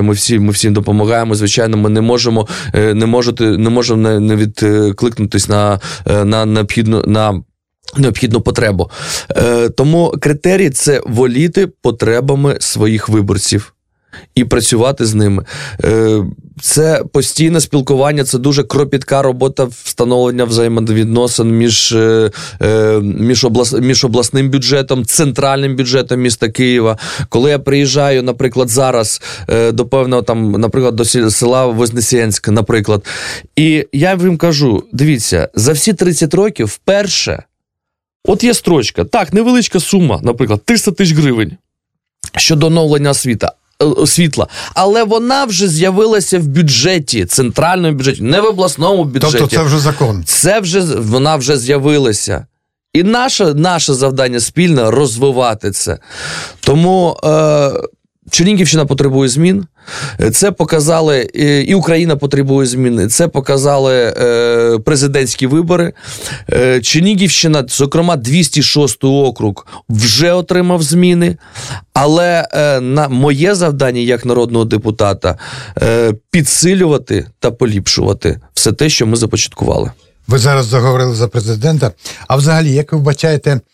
Ми 0.02 0.12
всі 0.12 0.38
ми 0.38 0.52
всім 0.52 0.72
допомагаємо. 0.72 1.34
Звичайно, 1.34 1.76
ми 1.76 1.90
не 1.90 2.00
можемо 2.00 2.48
е, 2.74 2.94
не 2.94 3.06
можете, 3.06 3.44
не 3.44 3.70
можемо 3.70 4.02
не, 4.02 4.20
не 4.20 4.36
відкликнутись 4.36 5.48
на, 5.48 5.80
е, 6.06 6.24
на 6.24 6.46
необхідну 6.46 7.02
на. 7.06 7.42
Необхідну 7.96 8.40
потребу. 8.40 8.90
Е, 9.36 9.68
тому 9.68 10.14
критерій 10.20 10.70
це 10.70 11.02
воліти 11.06 11.66
потребами 11.82 12.56
своїх 12.60 13.08
виборців 13.08 13.74
і 14.34 14.44
працювати 14.44 15.06
з 15.06 15.14
ними. 15.14 15.44
Е, 15.84 16.24
це 16.60 17.04
постійне 17.12 17.60
спілкування, 17.60 18.24
це 18.24 18.38
дуже 18.38 18.64
кропітка 18.64 19.22
робота 19.22 19.64
встановлення 19.64 20.44
взаємовідносин 20.44 21.50
між, 21.50 21.92
е, 21.92 22.30
е, 22.62 23.00
між, 23.00 23.44
облас, 23.44 23.72
між 23.72 24.04
обласним 24.04 24.50
бюджетом, 24.50 25.04
центральним 25.04 25.76
бюджетом 25.76 26.20
міста 26.20 26.48
Києва. 26.48 26.98
Коли 27.28 27.50
я 27.50 27.58
приїжджаю, 27.58 28.22
наприклад, 28.22 28.68
зараз 28.68 29.22
до 29.72 29.86
певного 29.86 30.22
там, 30.22 30.52
наприклад, 30.52 30.96
до 30.96 31.04
села 31.04 31.66
Вознесенськ, 31.66 32.48
наприклад, 32.48 33.04
і 33.56 33.86
я 33.92 34.18
їм 34.22 34.36
кажу: 34.38 34.84
дивіться, 34.92 35.48
за 35.54 35.72
всі 35.72 35.92
30 35.92 36.34
років 36.34 36.66
вперше. 36.66 37.42
От 38.24 38.44
є 38.44 38.54
строчка, 38.54 39.04
так, 39.04 39.32
невеличка 39.32 39.80
сума, 39.80 40.20
наприклад, 40.22 40.60
300 40.64 40.92
тисяч 40.92 41.16
гривень 41.16 41.56
щодо 42.36 42.66
оновлення 42.66 43.10
освіта. 43.10 43.52
Е, 43.82 44.06
Світла, 44.06 44.46
але 44.74 45.04
вона 45.04 45.44
вже 45.44 45.68
з'явилася 45.68 46.38
в 46.38 46.46
бюджеті, 46.46 47.24
центральному 47.24 47.94
бюджеті, 47.94 48.22
не 48.22 48.40
в 48.40 48.44
обласному 48.44 49.04
бюджеті. 49.04 49.36
Тобто 49.38 49.56
це 49.56 49.62
вже 49.62 49.78
закон. 49.78 50.24
Це 50.26 50.60
вже 50.60 50.80
вона 50.80 51.36
вже 51.36 51.58
з'явилася. 51.58 52.46
І 52.92 53.02
наше, 53.02 53.54
наше 53.54 53.94
завдання 53.94 54.40
спільне 54.40 54.90
розвивати 54.90 55.70
це. 55.70 55.98
Тому 56.60 57.16
е, 57.24 57.72
Чернігівщина 58.30 58.86
потребує 58.86 59.28
змін. 59.28 59.66
Це 60.32 60.52
показали 60.52 61.30
е, 61.36 61.62
і 61.62 61.74
Україна 61.74 62.16
потребує 62.16 62.66
зміни. 62.66 63.06
Це 63.08 63.28
показали 63.28 63.94
е, 63.94 64.78
президентські 64.78 65.46
вибори. 65.46 65.92
Е, 66.52 66.80
Чернігівщина, 66.80 67.64
зокрема, 67.68 68.16
206 68.16 69.04
округ, 69.04 69.66
вже 69.88 70.32
отримав 70.32 70.82
зміни. 70.82 71.36
Але 71.94 72.48
на 72.82 73.08
моє 73.08 73.54
завдання 73.54 74.00
як 74.00 74.24
народного 74.24 74.64
депутата 74.64 75.38
підсилювати 76.30 77.26
та 77.38 77.50
поліпшувати 77.50 78.40
все 78.54 78.72
те, 78.72 78.88
що 78.88 79.06
ми 79.06 79.16
започаткували. 79.16 79.90
Ви 80.28 80.38
зараз 80.38 80.66
заговорили 80.66 81.14
за 81.14 81.28
президента. 81.28 81.92
А 82.28 82.36
взагалі, 82.36 82.72
як 82.72 82.92
ви 82.92 82.98
бачаєте 82.98 83.50
а, 83.50 83.71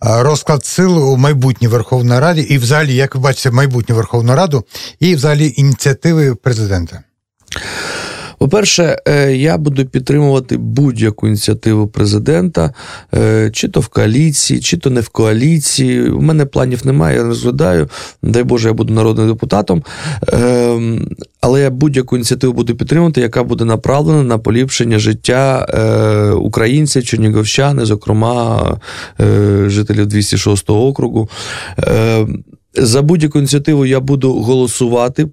розклад 0.00 0.64
сил 0.64 1.12
у 1.12 1.16
майбутній 1.16 1.68
Верховної 1.68 2.20
Раді, 2.20 2.40
і 2.40 2.58
взагалі, 2.58 2.94
як 2.94 3.14
ви 3.14 3.20
бачите 3.20 3.50
майбутню 3.50 3.94
Верховну 3.94 4.34
Раду, 4.34 4.64
і 5.00 5.14
взагалі 5.14 5.54
ініціативи 5.56 6.34
президента? 6.34 7.02
По-перше, 8.38 8.98
е, 9.08 9.36
я 9.36 9.58
буду 9.58 9.84
підтримувати 9.86 10.56
будь-яку 10.56 11.26
ініціативу 11.26 11.86
президента, 11.86 12.74
е, 13.14 13.50
чи 13.50 13.68
то 13.68 13.80
в 13.80 13.88
коаліції, 13.88 14.60
чи 14.60 14.76
то 14.76 14.90
не 14.90 15.00
в 15.00 15.08
коаліції. 15.08 16.10
У 16.10 16.20
мене 16.20 16.46
планів 16.46 16.86
немає, 16.86 17.16
я 17.16 17.22
не 17.22 17.28
розглядаю. 17.28 17.88
Дай 18.22 18.42
Боже, 18.42 18.68
я 18.68 18.74
буду 18.74 18.94
народним 18.94 19.28
депутатом. 19.28 19.82
Ем, 20.32 21.08
Але 21.40 21.60
я 21.60 21.70
будь-яку 21.70 22.16
ініціативу 22.16 22.52
буду 22.52 22.74
підтримувати, 22.74 23.20
яка 23.20 23.42
буде 23.44 23.64
направлена 23.64 24.22
на 24.22 24.38
поліпшення 24.38 24.98
життя 24.98 25.66
е, 25.68 26.30
українців, 26.30 27.04
чернігівщани, 27.04 27.84
зокрема 27.84 28.76
жителів 29.66 30.06
206 30.06 30.70
округу. 30.70 31.28
Е, 31.78 32.26
За 32.74 33.02
будь-яку 33.02 33.38
ініціативу 33.38 33.86
я 33.86 34.00
буду 34.00 34.32
голосувати 34.32 35.28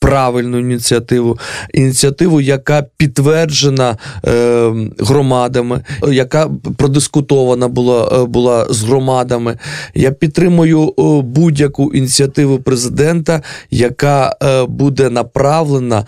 правильну 0.00 0.58
ініціативу, 0.58 1.38
ініціативу, 1.74 2.40
яка 2.40 2.82
підтверджена 2.96 3.96
е, 4.26 4.72
громадами, 4.98 5.84
яка 6.08 6.50
продискутована 6.76 7.68
була, 7.68 8.22
е, 8.22 8.24
була 8.24 8.66
з 8.70 8.82
громадами. 8.82 9.58
Я 9.94 10.10
підтримую 10.10 10.88
е, 10.88 11.02
будь-яку 11.22 11.94
ініціативу 11.94 12.58
президента, 12.58 13.42
яка 13.70 14.36
е, 14.42 14.64
буде 14.64 15.10
направлена 15.10 16.06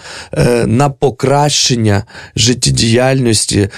на 0.66 0.90
покращення 0.90 2.04
життєдіяльності 2.36 3.68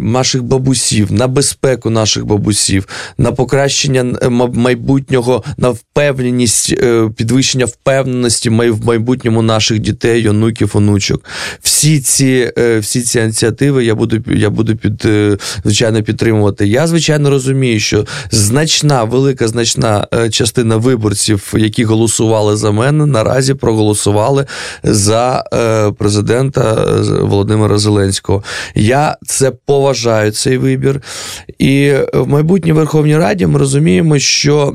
наших 0.00 0.42
бабусів, 0.42 1.12
на 1.12 1.28
безпеку 1.28 1.90
наших 1.90 2.26
бабусів, 2.26 2.88
на 3.18 3.32
покращення 3.32 4.04
майбутнього, 4.52 5.44
на 5.56 5.70
впевненість, 5.70 6.74
підвищення 7.16 7.64
впевненості 7.64 8.50
в 8.50 8.86
майбутньому 8.86 9.13
наших 9.24 9.78
дітей, 9.78 10.28
онуків, 10.28 10.70
онучок. 10.74 11.24
Всі 11.62 12.00
ці, 12.00 12.52
е, 12.58 12.78
всі 12.78 13.02
ці 13.02 13.18
ініціативи 13.18 13.84
я 13.84 13.94
буду, 13.94 14.18
я 14.26 14.50
буду 14.50 14.76
під, 14.76 15.04
е, 15.04 15.38
звичайно 15.64 16.02
підтримувати. 16.02 16.66
Я, 16.66 16.86
звичайно, 16.86 17.30
розумію, 17.30 17.80
що 17.80 18.06
значна, 18.30 19.04
велика 19.04 19.48
значна 19.48 20.06
е, 20.14 20.30
частина 20.30 20.76
виборців, 20.76 21.54
які 21.56 21.84
голосували 21.84 22.56
за 22.56 22.70
мене, 22.70 23.06
наразі 23.06 23.54
проголосували 23.54 24.46
за 24.82 25.44
президента 25.98 26.84
Володимира 27.20 27.78
Зеленського. 27.78 28.42
Я 28.74 29.16
це 29.26 29.52
поважаю, 29.66 30.30
цей 30.30 30.58
вибір. 30.58 31.00
І 31.58 31.92
в 32.12 32.28
майбутній 32.28 32.72
Верховній 32.72 33.16
Раді 33.16 33.46
ми 33.46 33.58
розуміємо, 33.58 34.18
що 34.18 34.74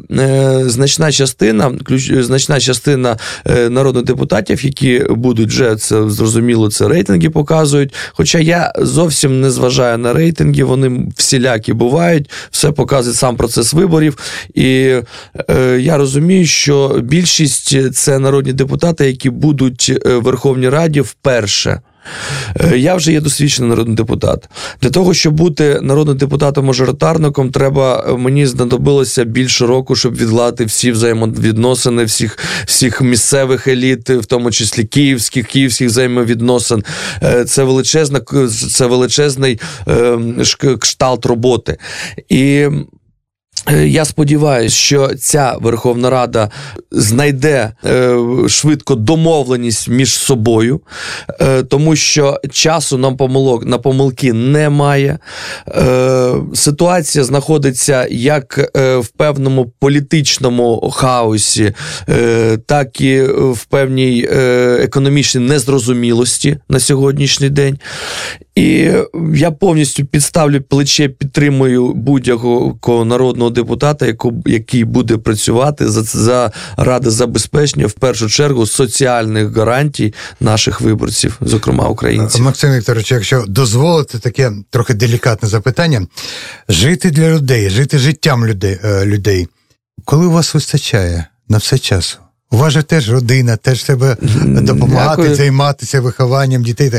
значна 0.66 1.12
частина, 1.12 1.72
ключ, 1.86 2.12
значна 2.14 2.60
частина 2.60 3.18
народних 3.70 4.04
депутатів, 4.04 4.29
які 4.66 5.04
будуть 5.10 5.50
вже 5.50 5.76
це 5.76 6.10
зрозуміло, 6.10 6.70
це 6.70 6.88
рейтинги 6.88 7.30
показують. 7.30 7.94
Хоча 8.14 8.40
я 8.40 8.74
зовсім 8.78 9.42
не 9.42 9.52
зважаю 9.52 9.98
на 9.98 10.14
рейтинги, 10.14 10.64
вони 10.64 11.08
всілякі 11.16 11.74
бувають, 11.74 12.30
все 12.52 12.72
показує 12.72 13.16
сам 13.16 13.36
процес 13.36 13.74
виборів. 13.74 14.18
І 14.54 14.96
е, 15.50 15.80
я 15.80 15.98
розумію, 15.98 16.46
що 16.46 17.02
більшість 17.04 17.94
це 17.96 18.20
народні 18.20 18.54
депутати, 18.54 19.08
які 19.08 19.30
будуть 19.30 19.92
е, 20.06 20.16
в 20.16 20.22
Верховній 20.22 20.70
Раді 20.70 21.02
вперше. 21.02 21.82
Е, 22.56 22.78
Я 22.78 22.96
вже 22.96 23.12
є 23.12 23.22
досвідчений 23.22 23.70
народний 23.70 23.96
депутат. 23.96 24.50
Для 24.82 24.90
того, 24.90 25.14
щоб 25.14 25.34
бути 25.34 25.80
народним 25.82 26.18
депутатом-мажоритарником, 26.18 27.52
треба 27.52 28.06
е, 28.10 28.18
мені 28.18 28.46
знадобилося 28.46 29.24
більше 29.24 29.66
року, 29.66 29.96
щоб 29.96 30.16
відладити 30.16 30.66
всі 30.66 30.92
взаємовідносини, 30.92 32.04
всіх, 32.04 32.38
всіх 32.66 33.02
місцевих 33.02 33.68
еліт, 33.68 34.10
в 34.10 34.26
тому 34.26 34.52
числі 34.52 34.84
київських, 34.84 35.48
київських 35.48 35.88
взаємовідносин. 35.88 36.84
Е, 37.24 37.46
Це 37.46 37.64
величезна, 37.64 38.22
це 38.72 38.86
величезний 38.86 39.60
е, 39.88 40.18
кшталт 40.80 41.26
роботи. 41.26 41.78
І 42.30 42.68
Я 43.78 44.06
сподіваюся, 44.06 44.76
що 44.76 45.12
ця 45.20 45.56
Верховна 45.62 46.10
Рада 46.10 46.52
знайде 46.92 47.72
е, 47.86 48.18
швидко 48.48 48.96
домовленість 48.96 49.90
між 49.90 50.14
собою, 50.14 50.82
е, 51.42 51.64
тому 51.64 51.96
що 51.96 52.42
часу 52.52 52.98
нам 52.98 53.18
помилок 53.18 53.66
на 53.66 53.78
помилки 53.78 54.34
немає. 54.34 55.20
Е, 55.68 56.34
ситуація 56.54 57.24
знаходиться 57.24 58.08
як 58.10 58.72
е, 58.78 58.98
в 58.98 59.08
певному 59.08 59.74
політичному 59.80 60.92
хаосі, 60.94 61.74
е, 62.10 62.58
так 62.66 63.02
і 63.02 63.22
в 63.38 63.66
певній 63.66 64.28
е, 64.32 64.78
економічній 64.82 65.42
незрозумілості 65.42 66.58
на 66.70 66.80
сьогоднішній 66.80 67.50
день. 67.50 67.80
І 68.60 68.92
я 69.34 69.52
повністю 69.52 70.06
підставлю 70.06 70.62
плече, 70.62 71.10
підтримую 71.10 71.94
будь-якого 71.94 73.06
народного 73.06 73.50
депутата, 73.50 74.06
який 74.46 74.84
буде 74.84 75.18
працювати 75.18 75.90
за, 75.90 76.04
за 76.04 76.52
ради 76.78 77.10
забезпечення 77.10 77.88
в 77.88 77.92
першу 77.92 78.30
чергу 78.30 78.66
соціальних 78.66 79.52
гарантій 79.56 80.14
наших 80.40 80.82
виборців, 80.82 81.38
зокрема 81.42 81.88
українців. 81.88 82.46
Максим 82.46 82.72
Вікторович, 82.72 83.12
якщо 83.12 83.46
дозволите 83.48 84.20
таке 84.20 84.52
трохи 84.70 84.94
делікатне 84.94 85.50
запитання, 85.50 86.08
жити 86.70 87.12
для 87.12 87.30
людей, 87.30 87.70
жити 87.70 87.98
життям 87.98 88.46
людей, 88.46 88.80
е, 88.84 89.06
людей. 89.06 89.48
Коли 90.06 90.26
у 90.26 90.32
вас 90.32 90.54
вистачає 90.54 91.26
на 91.50 91.58
все 91.58 91.78
часу? 91.78 92.18
У 92.52 92.58
вас 92.58 92.74
же 92.74 92.84
теж 92.84 93.12
родина, 93.12 93.58
теж 93.58 93.84
треба 93.84 94.18
допомагати, 94.46 95.22
Дякую. 95.22 95.36
займатися 95.36 96.02
вихованням 96.02 96.64
дітей. 96.64 96.92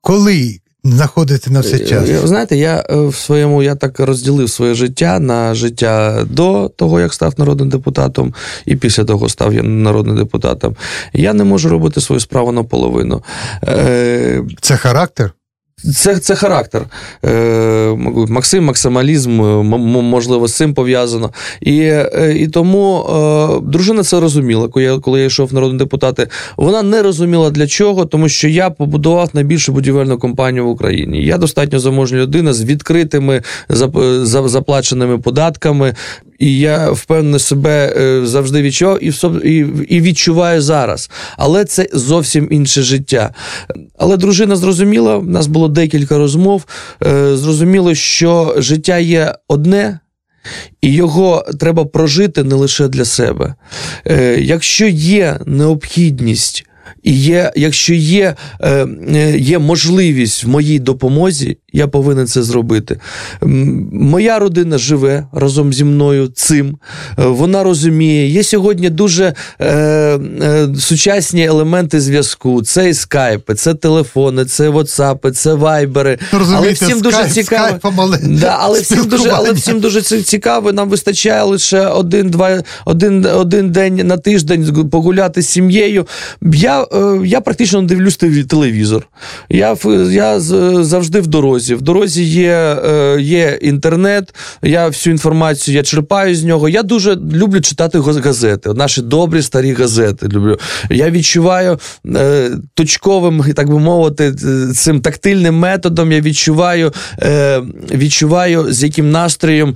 Коли 0.00 0.60
знаходите 0.84 1.50
на 1.50 1.60
все 1.60 1.78
час? 1.78 2.08
Е, 2.08 2.26
Знаєте, 2.26 2.56
я 2.56 2.84
е, 2.90 2.96
в 3.06 3.14
своєму 3.14 3.62
я 3.62 3.74
так 3.74 4.00
розділив 4.00 4.50
своє 4.50 4.74
життя 4.74 5.18
на 5.18 5.54
життя 5.54 6.24
до 6.30 6.68
того, 6.76 7.00
як 7.00 7.14
став 7.14 7.34
народним 7.38 7.68
депутатом, 7.68 8.34
і 8.66 8.76
після 8.76 9.04
того 9.04 9.28
став 9.28 9.54
я 9.54 9.62
народним 9.62 10.16
депутатом. 10.16 10.76
Я 11.12 11.32
не 11.32 11.44
можу 11.44 11.68
робити 11.68 12.00
свою 12.00 12.20
справу 12.20 12.52
наполовину. 12.52 13.22
Е, 13.64 14.42
Це 14.60 14.76
характер? 14.76 15.32
Це, 15.94 16.18
це 16.18 16.34
характер. 16.34 16.86
Е, 17.24 17.94
Максим, 18.28 18.64
максималізм, 18.64 19.42
е, 19.42 19.62
можливо, 20.02 20.48
з 20.48 20.54
цим 20.56 20.74
пов'язано. 20.74 21.30
І, 21.60 21.80
е, 21.80 22.34
і 22.38 22.48
тому 22.48 23.00
е, 23.02 23.60
дружина 23.70 24.02
це 24.02 24.20
розуміла, 24.20 24.68
коли 24.68 24.84
я, 24.84 24.98
коли 24.98 25.20
я 25.20 25.26
йшов 25.26 25.48
в 25.48 25.54
народні 25.54 25.78
депутати. 25.78 26.28
Вона 26.56 26.82
не 26.82 27.02
розуміла 27.02 27.50
для 27.50 27.66
чого, 27.66 28.04
тому 28.04 28.28
що 28.28 28.48
я 28.48 28.70
побудував 28.70 29.30
найбільшу 29.32 29.72
будівельну 29.72 30.18
компанію 30.18 30.66
в 30.66 30.68
Україні. 30.68 31.24
Я 31.24 31.38
достатньо 31.38 31.78
заможна 31.78 32.18
людина 32.18 32.52
з 32.52 32.64
відкритими 32.64 33.42
зап- 33.70 34.24
заплаченими 34.46 35.18
податками. 35.18 35.94
І 36.38 36.58
я 36.58 36.90
впевнений 36.90 37.40
себе 37.40 37.94
е, 37.96 38.26
завжди 38.26 38.62
відчував 38.62 39.04
і, 39.04 40.00
відчуваю 40.00 40.60
зараз. 40.62 41.10
Але 41.36 41.64
це 41.64 41.88
зовсім 41.92 42.48
інше 42.50 42.82
життя. 42.82 43.34
Але 43.98 44.16
дружина 44.16 44.56
зрозуміла, 44.56 45.16
в 45.16 45.26
нас 45.28 45.46
було 45.46 45.68
декілька 45.68 46.18
розмов. 46.18 46.64
е, 47.06 47.36
Зрозуміло, 47.36 47.94
що 47.94 48.54
життя 48.58 48.98
є 48.98 49.34
одне. 49.48 49.98
І 50.80 50.92
його 50.92 51.44
треба 51.60 51.84
прожити 51.84 52.42
не 52.44 52.54
лише 52.54 52.88
для 52.88 53.04
себе. 53.04 53.54
Е, 54.06 54.38
якщо 54.40 54.86
є 54.86 55.38
необхідність, 55.46 56.64
і 57.02 57.12
є, 57.12 57.52
якщо 57.56 57.94
є, 57.94 58.34
е, 58.60 58.86
є 59.38 59.58
можливість 59.58 60.44
в 60.44 60.48
моїй 60.48 60.78
допомозі, 60.78 61.58
я 61.72 61.88
повинен 61.88 62.26
це 62.26 62.42
зробити. 62.42 63.00
Моя 63.92 64.38
родина 64.38 64.78
живе 64.78 65.26
разом 65.32 65.72
зі 65.72 65.84
мною 65.84 66.28
цим. 66.28 66.78
Е, 67.18 67.26
Вона 67.26 67.62
розуміє. 67.62 68.28
Є 68.28 68.42
сьогодні 68.44 68.90
дуже 68.90 69.34
е, 69.58 69.66
е, 69.66 70.68
сучасні 70.78 71.44
елементи 71.44 72.00
зв'язку. 72.00 72.62
Це 72.62 72.88
і 72.88 72.94
скайпи, 72.94 73.54
це 73.54 73.74
телефони, 73.74 74.44
це 74.44 74.68
ватсапи, 74.68 75.32
це 75.32 75.54
вайбери. 75.54 76.18
Розумієте, 76.32 76.56
але 76.58 76.72
всім 76.72 77.00
дуже 77.00 77.16
скайп- 77.16 77.30
цікаво. 77.30 77.66
скайпом, 77.66 78.00
але 78.00 78.18
Да, 78.22 78.56
але 78.60 78.80
всім 78.80 79.04
дуже, 79.04 79.30
але 79.30 79.52
всім 79.52 79.80
дуже 79.80 80.02
цікаво. 80.02 80.72
Нам 80.72 80.88
вистачає 80.88 81.42
лише 81.42 81.86
один, 81.86 82.30
два, 82.30 82.62
один, 82.84 83.26
один 83.26 83.70
день 83.72 83.96
на 84.06 84.16
тиждень 84.16 84.88
погуляти 84.90 85.42
з 85.42 85.48
сім'єю. 85.48 86.06
Я, 86.52 86.77
е, 86.82 87.20
я 87.26 87.40
практично 87.40 87.80
не 87.82 87.88
дивлюсь 87.88 88.16
телевізор. 88.48 89.06
Я, 89.48 89.76
я 90.10 90.40
завжди 90.40 91.20
в 91.20 91.26
дорозі. 91.26 91.74
В 91.74 91.82
дорозі 91.82 92.24
є, 92.24 92.52
е, 92.86 93.16
є 93.20 93.58
інтернет, 93.62 94.34
я 94.62 94.88
всю 94.88 95.12
інформацію 95.12 95.74
я 95.76 95.82
черпаю 95.82 96.34
з 96.36 96.44
нього. 96.44 96.68
Я 96.68 96.82
дуже 96.82 97.14
люблю 97.16 97.60
читати 97.60 97.98
газ- 97.98 98.22
газети, 98.24 98.72
наші 98.72 99.02
добрі 99.02 99.42
старі 99.42 99.72
газети. 99.72 100.26
Люблю. 100.28 100.58
Я 100.90 101.10
відчуваю 101.10 101.78
е, 102.16 102.50
точковим, 102.74 103.44
так 103.56 103.68
би 103.70 103.78
мовити, 103.78 104.34
цим 104.74 105.00
тактильним 105.00 105.54
методом. 105.58 106.12
Я 106.12 106.20
відчуваю, 106.20 106.92
відчуваю, 107.94 108.72
з 108.72 108.82
яким 108.82 109.10
настроєм 109.10 109.74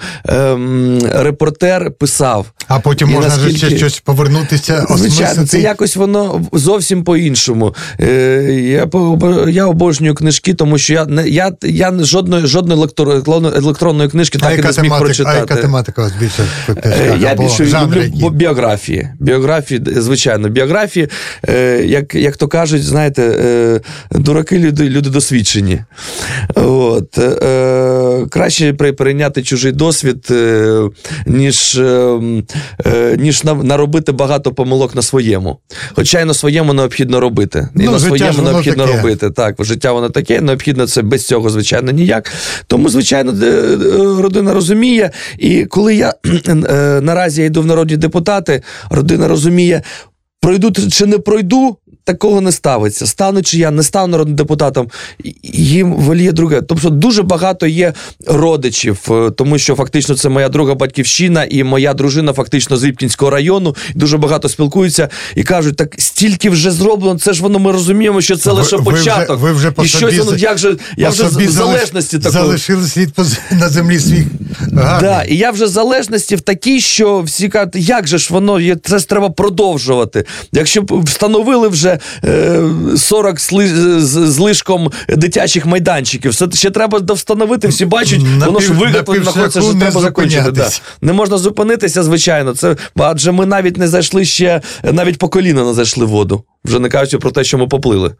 репортер 1.12 1.90
писав. 1.90 2.46
А 2.68 2.78
потім 2.80 3.10
І 3.10 3.12
можна 3.12 3.36
наскільки- 3.36 3.76
щось 3.76 4.00
повернутися, 4.00 4.86
Звичайно, 4.90 5.46
це 5.46 5.60
якось 5.60 5.96
воно 5.96 6.44
зовсім 6.52 6.91
по-іншому. 6.96 7.74
Е, 8.00 8.42
я, 8.52 8.88
я 9.48 9.66
обожнюю 9.66 10.14
книжки, 10.14 10.54
тому 10.54 10.78
що 10.78 10.92
я, 10.92 11.06
я, 11.26 11.52
я 11.62 11.92
жодної 12.00 12.46
жодної 12.46 12.80
електро- 12.80 13.56
електронної 13.56 14.08
книжки 14.10 14.38
А 14.42 14.44
так 14.44 14.58
і 14.58 14.62
не 14.62 14.72
зміг 14.72 14.74
тематика, 14.74 14.96
а 14.96 15.00
прочитати. 15.04 15.38
яка 15.38 15.56
тематика 15.56 16.02
вас 16.02 16.12
більше 16.20 16.44
Е? 16.84 17.16
Я 17.20 17.34
більше 17.34 17.64
люблю 17.64 18.02
які? 18.02 18.30
біографії. 18.30 19.08
Біографії, 19.20 19.82
звичайно, 19.96 20.48
біографії, 20.48 21.08
е, 21.48 21.82
як, 21.86 22.14
як 22.14 22.36
то 22.36 22.48
кажуть, 22.48 22.82
знаєте, 22.84 23.22
дураки 24.10 24.58
люди, 24.58 24.88
люди 24.88 25.10
досвідчені. 25.10 25.80
От, 26.54 27.18
краще 28.30 28.72
при- 28.72 28.92
перейняти 28.92 29.42
чужий 29.42 29.72
досвід, 29.72 30.28
ніж, 31.26 31.78
е, 31.78 32.18
е, 32.86 33.16
ніж 33.18 33.44
наробити 33.44 34.12
багато 34.12 34.52
помилок 34.52 34.94
на 34.94 35.02
своєму. 35.02 35.58
Хоча 35.94 36.20
і 36.20 36.24
на 36.24 36.34
своєму 36.34 36.72
необхідно 36.82 37.20
робити. 37.20 37.68
І 37.76 37.82
Ну, 37.82 37.92
на 37.92 37.98
своєму 37.98 38.42
необхідно 38.42 38.84
таке. 38.86 38.96
робити. 38.96 39.30
Так, 39.30 39.56
життя 39.58 39.92
воно 39.92 40.08
таке, 40.10 40.40
необхідно 40.40 40.86
це 40.86 41.02
без 41.02 41.26
цього, 41.26 41.50
звичайно, 41.50 41.92
ніяк. 41.92 42.32
Тому, 42.66 42.88
звичайно, 42.88 43.32
е, 43.42 43.76
родина 44.22 44.52
розуміє. 44.54 45.10
І 45.38 45.64
коли 45.64 45.94
я 45.94 46.14
е, 46.48 46.54
наразі 47.02 47.40
я 47.40 47.46
йду 47.46 47.62
в 47.62 47.66
народні 47.66 47.96
депутати, 47.96 48.62
родина 48.90 49.28
розуміє, 49.28 49.82
пройду 50.40 50.72
чи 50.90 51.06
не 51.06 51.18
пройду. 51.18 51.76
Такого 52.04 52.40
не 52.40 52.52
ставиться. 52.52 53.06
Стану 53.06 53.42
чи 53.42 53.58
я 53.58 53.70
не 53.70 53.82
стану 53.82 54.06
народним 54.06 54.36
депутатом, 54.36 54.88
їм 55.42 55.92
воліє 55.94 56.32
друге. 56.32 56.62
Тобто 56.62 56.90
дуже 56.90 57.22
багато 57.22 57.66
є 57.66 57.92
родичів, 58.26 58.98
е, 59.10 59.30
тому 59.30 59.58
що 59.58 59.74
фактично 59.74 60.14
це 60.14 60.28
моя 60.28 60.48
друга 60.48 60.74
батьківщина, 60.74 61.44
і 61.44 61.64
моя 61.64 61.94
дружина 61.94 62.32
фактично 62.32 62.76
з 62.76 62.84
Рібкінського 62.84 63.30
району. 63.30 63.76
Дуже 63.94 64.18
багато 64.18 64.48
спілкуються 64.48 65.08
і 65.34 65.42
кажуть, 65.42 65.76
так 65.76 65.94
стільки 65.98 66.50
вже 66.50 66.70
зроблено. 66.70 67.18
Це 67.18 67.32
ж 67.32 67.42
воно 67.42 67.58
ми 67.58 67.72
розуміємо, 67.72 68.20
що 68.20 68.36
це 68.36 68.50
Ви- 68.50 68.56
лише 68.56 68.76
ви 68.76 68.92
вже- 68.92 69.04
початок. 69.10 69.40
ви 69.40 69.52
вже 69.52 69.70
по 69.70 69.84
і 69.84 69.88
собі 69.88 70.12
щось 70.12 70.24
воно 70.26 70.36
як 70.38 70.58
же 70.58 70.76
я 70.96 71.08
вже 71.08 71.24
в 71.24 71.26
залиш- 71.26 71.48
залежності 71.48 72.18
такої. 72.18 72.42
Залишили 72.44 72.86
слід 72.86 73.10
на 73.50 73.68
землі 73.68 73.98
свій 74.00 74.26
гарний. 74.72 75.10
Да, 75.10 75.22
і 75.22 75.36
я 75.36 75.50
вже 75.50 75.64
в 75.64 75.68
залежності 75.68 76.36
в 76.36 76.40
такій, 76.40 76.80
що 76.80 77.20
всі 77.20 77.48
кажуть, 77.48 77.76
як 77.76 78.06
же 78.06 78.18
ж 78.18 78.28
воно 78.30 78.60
є, 78.60 78.76
це 78.84 78.98
ж 78.98 79.08
треба 79.08 79.30
продовжувати. 79.30 80.24
Якщо 80.52 80.82
б 80.82 81.02
встановили 81.04 81.68
вже 81.68 81.91
е, 82.24 82.62
40 82.96 83.40
сли, 83.40 83.68
з, 84.00 84.38
лишком 84.38 84.90
дитячих 85.08 85.66
майданчиків, 85.66 86.30
все 86.32 86.48
ще 86.52 86.70
треба 86.70 87.14
встановити, 87.14 87.68
всі 87.68 87.84
бачать, 87.84 88.20
На 88.38 88.46
воно 88.46 88.60
ж 88.60 88.68
пів- 88.68 88.74
на 88.74 88.80
виготовлено 88.90 89.24
знаходиться, 89.24 89.60
що 89.62 89.74
треба 89.74 90.00
закінчити. 90.00 90.50
Да. 90.50 90.70
Не 91.00 91.12
можна 91.12 91.38
зупинитися, 91.38 92.02
звичайно. 92.02 92.54
Це 92.54 92.76
адже 92.96 93.32
ми 93.32 93.46
навіть 93.46 93.76
не 93.76 93.88
зайшли 93.88 94.24
ще, 94.24 94.60
навіть 94.92 95.18
по 95.18 95.28
коліна 95.28 95.64
не 95.64 95.74
зайшли 95.74 96.04
в 96.06 96.08
воду. 96.08 96.44
Вже 96.64 96.78
не 96.78 96.88
кажучи 96.88 97.18
про 97.18 97.30
те, 97.30 97.44
що 97.44 97.58
ми 97.58 97.66
поплили. 97.66 98.14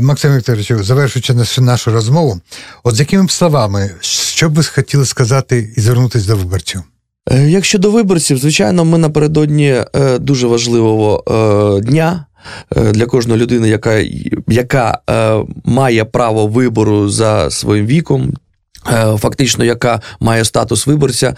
Максим 0.00 0.36
Вікторовичу, 0.36 0.82
завершуючи 0.84 1.34
нашу- 1.34 1.62
нашу 1.62 1.90
розмову, 1.90 2.40
от 2.84 2.96
з 2.96 3.00
якими 3.00 3.24
б 3.24 3.30
словами, 3.30 3.90
що 4.00 4.48
б 4.48 4.54
ви 4.54 4.64
хотіли 4.64 5.06
сказати 5.06 5.72
і 5.76 5.80
звернутися 5.80 6.26
до 6.26 6.36
виборців? 6.36 6.82
Е, 7.30 7.50
Якщо 7.50 7.78
до 7.78 7.90
виборців, 7.90 8.38
звичайно, 8.38 8.84
ми 8.84 8.98
напередодні 8.98 9.84
е, 9.94 10.18
дуже 10.18 10.46
важливого 10.46 11.24
е, 11.80 11.84
дня. 11.90 12.26
Е, 12.76 12.92
Для 12.92 13.06
кожної 13.06 13.40
людини, 13.40 13.68
яка, 13.68 14.04
яка 14.48 14.98
е, 15.10 15.40
має 15.64 16.04
право 16.04 16.46
вибору 16.46 17.08
за 17.08 17.50
своїм 17.50 17.86
віком, 17.86 18.32
е, 18.92 19.16
фактично, 19.18 19.64
яка 19.64 20.00
має 20.20 20.44
статус 20.44 20.86
виборця. 20.86 21.34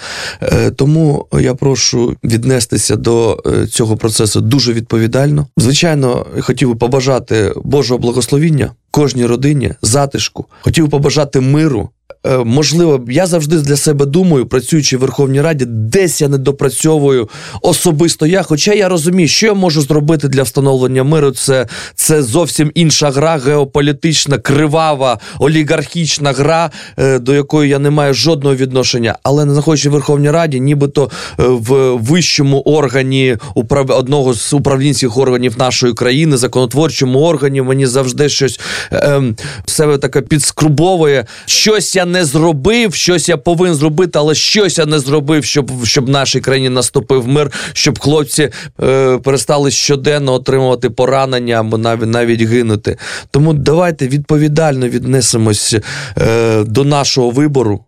Тому 0.77 1.27
я 1.41 1.55
прошу 1.55 2.17
віднестися 2.25 2.97
до 2.97 3.43
цього 3.71 3.97
процесу 3.97 4.41
дуже 4.41 4.73
відповідально. 4.73 5.47
Звичайно, 5.57 6.27
хотів 6.41 6.69
би 6.69 6.75
побажати 6.75 7.53
Божого 7.65 7.99
благословіння 7.99 8.71
кожній 8.91 9.27
родині, 9.27 9.73
затишку, 9.83 10.47
хотів 10.61 10.91
побажати 10.91 11.41
миру. 11.41 11.89
Е, 12.27 12.39
Можливо, 12.39 13.05
я 13.09 13.27
завжди 13.27 13.57
для 13.57 13.77
себе 13.77 14.07
думаю, 14.07 14.47
працюючи 14.47 14.97
в 14.97 15.01
Верховній 15.01 15.41
Раді, 15.41 15.65
десь 15.69 16.21
я 16.21 16.29
не 16.29 16.39
допрацьовую 16.39 17.29
особисто 17.63 18.27
я. 18.27 18.43
Хоча 18.43 18.73
я 18.73 18.89
розумію, 18.89 19.29
що 19.29 19.47
я 19.47 19.55
можу 19.55 19.83
зробити 19.83 20.29
для 20.29 20.43
встановлення 20.43 21.05
миру. 21.05 21.31
Це, 21.31 21.67
це 21.95 22.23
зовсім 22.23 22.71
інша 22.75 23.11
гра, 23.11 23.37
геополітична, 23.37 24.39
кривава, 24.39 25.19
олігархічна 25.39 26.33
гра, 26.33 26.71
е, 26.99 27.19
до 27.19 27.35
якої 27.35 27.71
я 27.71 27.79
не 27.79 27.91
маю 27.91 28.15
жодного 28.15 28.57
відношення. 28.57 29.19
Але 29.23 29.45
не 29.45 29.53
знаходячи 29.53 29.89
в 29.89 29.93
Верховній 29.93 30.31
Раді, 30.31 30.61
нібито 30.61 31.11
е, 31.41 31.43
в 31.47 31.97
вищому 31.97 32.61
органі 32.61 33.37
управ... 33.55 33.91
одного 33.91 34.35
з 34.35 34.53
управлінських 34.53 35.19
органів 35.19 35.59
нашої 35.59 35.95
країни, 35.95 36.37
законотворчому 36.37 37.21
органі, 37.21 37.63
мені 37.63 37.87
завжди 37.87 38.29
щось 38.29 38.61
ем, 38.91 39.37
себе 39.67 39.99
таке 39.99 40.21
підскрубовує. 40.21 41.27
Щось 41.47 41.97
я 41.97 42.02
не 42.05 42.25
зробив, 42.25 42.95
щось 42.95 43.29
я 43.29 43.37
повинен 43.37 43.75
зробити, 43.75 44.19
але 44.19 44.35
щось 44.35 44.79
я 44.79 44.87
не 44.87 44.99
зробив, 44.99 45.45
щоб, 45.45 45.71
щоб 45.85 46.09
нашій 46.09 46.41
країні 46.41 46.69
наступив 46.69 47.29
мир, 47.29 47.53
щоб 47.73 47.99
хлопці 47.99 48.51
е, 48.83 49.19
перестали 49.19 49.71
щоденно 49.71 50.33
отримувати 50.33 50.91
поранення 50.91 51.61
або 51.61 51.79
навіть 51.79 52.07
навіть 52.07 52.43
гинути. 52.43 52.97
Тому 53.31 53.53
давайте 53.53 54.09
відповідально 54.09 54.89
віднесемось 54.89 55.77
е, 56.19 56.65
до 56.65 56.85
нашого 56.85 57.31
вибору. 57.31 57.85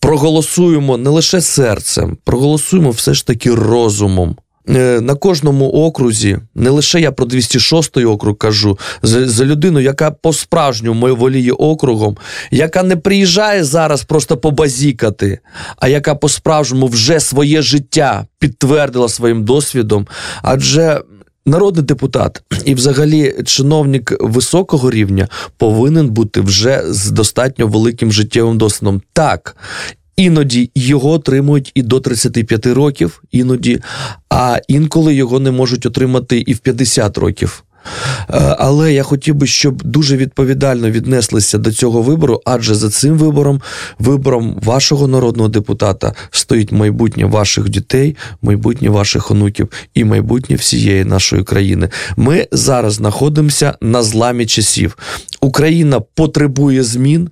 Проголосуємо 0.00 0.96
не 0.96 1.10
лише 1.10 1.40
серцем, 1.40 2.18
проголосуємо 2.24 2.90
все 2.90 3.14
ж 3.14 3.26
таки 3.26 3.54
розумом. 3.54 4.36
Е, 4.68 5.00
На 5.00 5.14
кожному 5.14 5.68
окрузі, 5.68 6.38
не 6.54 6.70
лише 6.70 7.00
я 7.00 7.12
про 7.12 7.26
206 7.26 7.96
округ 7.96 8.36
кажу, 8.36 8.78
за, 9.02 9.28
за 9.28 9.44
людину, 9.44 9.80
яка 9.80 10.10
по-справжньому 10.10 11.16
воліє 11.16 11.52
округом, 11.52 12.16
яка 12.50 12.82
не 12.82 12.96
приїжджає 12.96 13.64
зараз 13.64 14.04
просто 14.04 14.36
побазікати, 14.36 15.38
а 15.76 15.88
яка 15.88 16.14
по-справжньому 16.14 16.86
вже 16.86 17.20
своє 17.20 17.62
життя 17.62 18.26
підтвердила 18.38 19.08
своїм 19.08 19.44
досвідом. 19.44 20.06
Адже 20.42 21.00
народний 21.46 21.84
депутат 21.84 22.42
і, 22.64 22.74
взагалі, 22.74 23.34
чиновник 23.44 24.12
високого 24.20 24.90
рівня 24.90 25.28
повинен 25.56 26.08
бути 26.08 26.40
вже 26.40 26.82
з 26.86 27.10
достатньо 27.10 27.66
великим 27.66 28.12
життєвим 28.12 28.58
досвідом. 28.58 29.02
Так. 29.12 29.56
Іноді 30.16 30.70
його 30.74 31.10
отримують 31.10 31.72
і 31.74 31.82
до 31.82 32.00
35 32.00 32.66
років, 32.66 33.22
іноді, 33.32 33.80
а 34.30 34.58
інколи 34.68 35.14
його 35.14 35.40
не 35.40 35.50
можуть 35.50 35.86
отримати 35.86 36.38
і 36.38 36.54
в 36.54 36.58
50 36.58 37.18
років. 37.18 37.64
Е, 38.30 38.56
Але 38.58 38.92
я 38.92 39.02
хотів 39.02 39.34
би, 39.34 39.46
щоб 39.46 39.82
дуже 39.82 40.16
відповідально 40.16 40.90
віднеслися 40.90 41.58
до 41.58 41.72
цього 41.72 42.02
вибору, 42.02 42.40
адже 42.44 42.74
за 42.74 42.90
цим 42.90 43.18
вибором, 43.18 43.60
вибором 43.98 44.60
вашого 44.62 45.08
народного 45.08 45.48
депутата, 45.48 46.14
стоїть 46.30 46.72
майбутнє 46.72 47.24
ваших 47.24 47.68
дітей, 47.68 48.16
майбутнє 48.42 48.88
ваших 48.88 49.30
онуків 49.30 49.68
і 49.94 50.04
майбутнє 50.04 50.56
всієї 50.56 51.04
нашої 51.04 51.44
країни. 51.44 51.88
Ми 52.16 52.46
зараз 52.52 52.94
знаходимося 52.94 53.74
на 53.80 54.02
зламі 54.02 54.46
часів. 54.46 54.98
Україна 55.40 56.00
потребує 56.00 56.82
змін. 56.82 57.30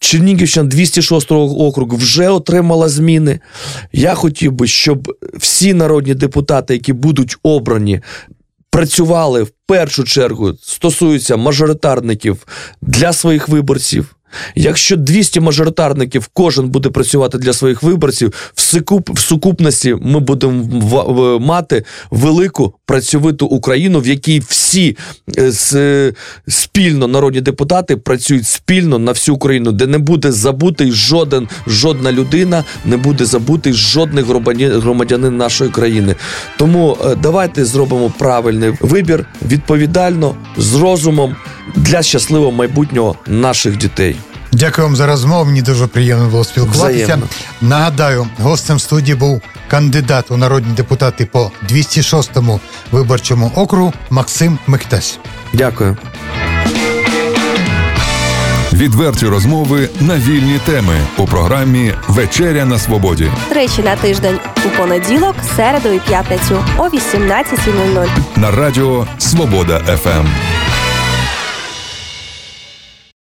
Чернігівщина 0.00 0.68
206 0.68 1.32
округ 1.32 1.94
вже 1.94 2.28
отримала 2.28 2.88
зміни. 2.88 3.40
Я 3.92 4.14
хотів 4.14 4.52
би, 4.52 4.66
щоб 4.66 5.16
всі 5.34 5.74
народні 5.74 6.14
депутати, 6.14 6.74
які 6.74 6.92
будуть 6.92 7.36
обрані, 7.42 8.00
працювали 8.70 9.42
в 9.42 9.50
першу 9.66 10.04
чергу, 10.04 10.54
стосуються 10.62 11.36
мажоритарників 11.36 12.46
для 12.82 13.12
своїх 13.12 13.48
виборців. 13.48 14.16
Якщо 14.54 14.96
200 14.96 15.40
мажоритарників 15.40 16.28
кожен 16.32 16.68
буде 16.68 16.88
працювати 16.88 17.38
для 17.38 17.52
своїх 17.52 17.82
виборців, 17.82 18.32
в, 18.54 18.60
сукуп, 18.60 19.10
в 19.10 19.18
сукупності 19.18 19.96
ми 20.02 20.20
будемо 20.20 20.62
в- 20.62 21.12
в- 21.12 21.40
мати 21.40 21.84
велику 22.10 22.74
працьовиту 22.86 23.46
Україну, 23.46 24.00
в 24.00 24.06
якій 24.06 24.40
всі 24.40 24.96
е, 25.38 25.50
з, 25.50 26.12
спільно 26.48 27.06
народні 27.08 27.40
депутати 27.40 27.96
працюють 27.96 28.46
спільно 28.46 28.98
на 28.98 29.12
всю 29.12 29.34
Україну, 29.34 29.72
де 29.72 29.86
не 29.86 29.98
буде 29.98 30.32
забутий 30.32 30.92
жоден, 30.92 31.48
жодна 31.66 32.12
людина, 32.12 32.64
не 32.84 32.96
буде 32.96 33.24
забутий 33.24 33.72
жодний 33.72 34.24
громадян, 34.24 34.80
громадянин 34.80 35.36
нашої 35.36 35.70
країни. 35.70 36.14
Тому 36.58 36.96
е, 37.04 37.16
давайте 37.22 37.64
зробимо 37.64 38.12
правильний 38.18 38.72
вибір 38.80 39.26
відповідально, 39.48 40.34
з 40.56 40.74
розумом 40.74 41.36
для 41.74 42.02
щасливого 42.02 42.52
майбутнього 42.52 43.16
наших 43.26 43.76
дітей. 43.76 44.16
Дякую 44.52 44.86
вам 44.86 44.96
за 44.96 45.06
розмову. 45.06 45.44
Мені 45.44 45.62
дуже 45.62 45.86
приємно 45.86 46.28
було 46.28 46.44
спілкуватися. 46.44 47.04
Взаємно. 47.04 47.26
Нагадаю, 47.60 48.26
гостем 48.38 48.78
студії 48.78 49.14
був 49.14 49.42
кандидат 49.68 50.30
у 50.30 50.36
народні 50.36 50.74
депутати 50.74 51.26
по 51.26 51.50
206-му 51.70 52.60
виборчому 52.92 53.52
округу 53.54 53.92
Максим 54.10 54.58
Миктась. 54.66 55.18
Дякую. 55.52 55.96
Відверті 58.72 59.26
розмови 59.26 59.88
на 60.00 60.16
вільні 60.16 60.58
теми 60.66 60.94
у 61.18 61.26
програмі 61.26 61.94
Вечеря 62.08 62.64
на 62.64 62.78
свободі 62.78 63.30
Тричі 63.48 63.82
на 63.82 63.96
тиждень 63.96 64.38
у 64.66 64.68
понеділок, 64.78 65.34
середу 65.56 65.88
і 65.88 65.98
п'ятницю 65.98 66.64
о 66.78 66.82
18.00. 66.82 68.06
на 68.36 68.50
радіо 68.50 69.06
Свобода 69.18 69.78
ФМ. 69.78 70.26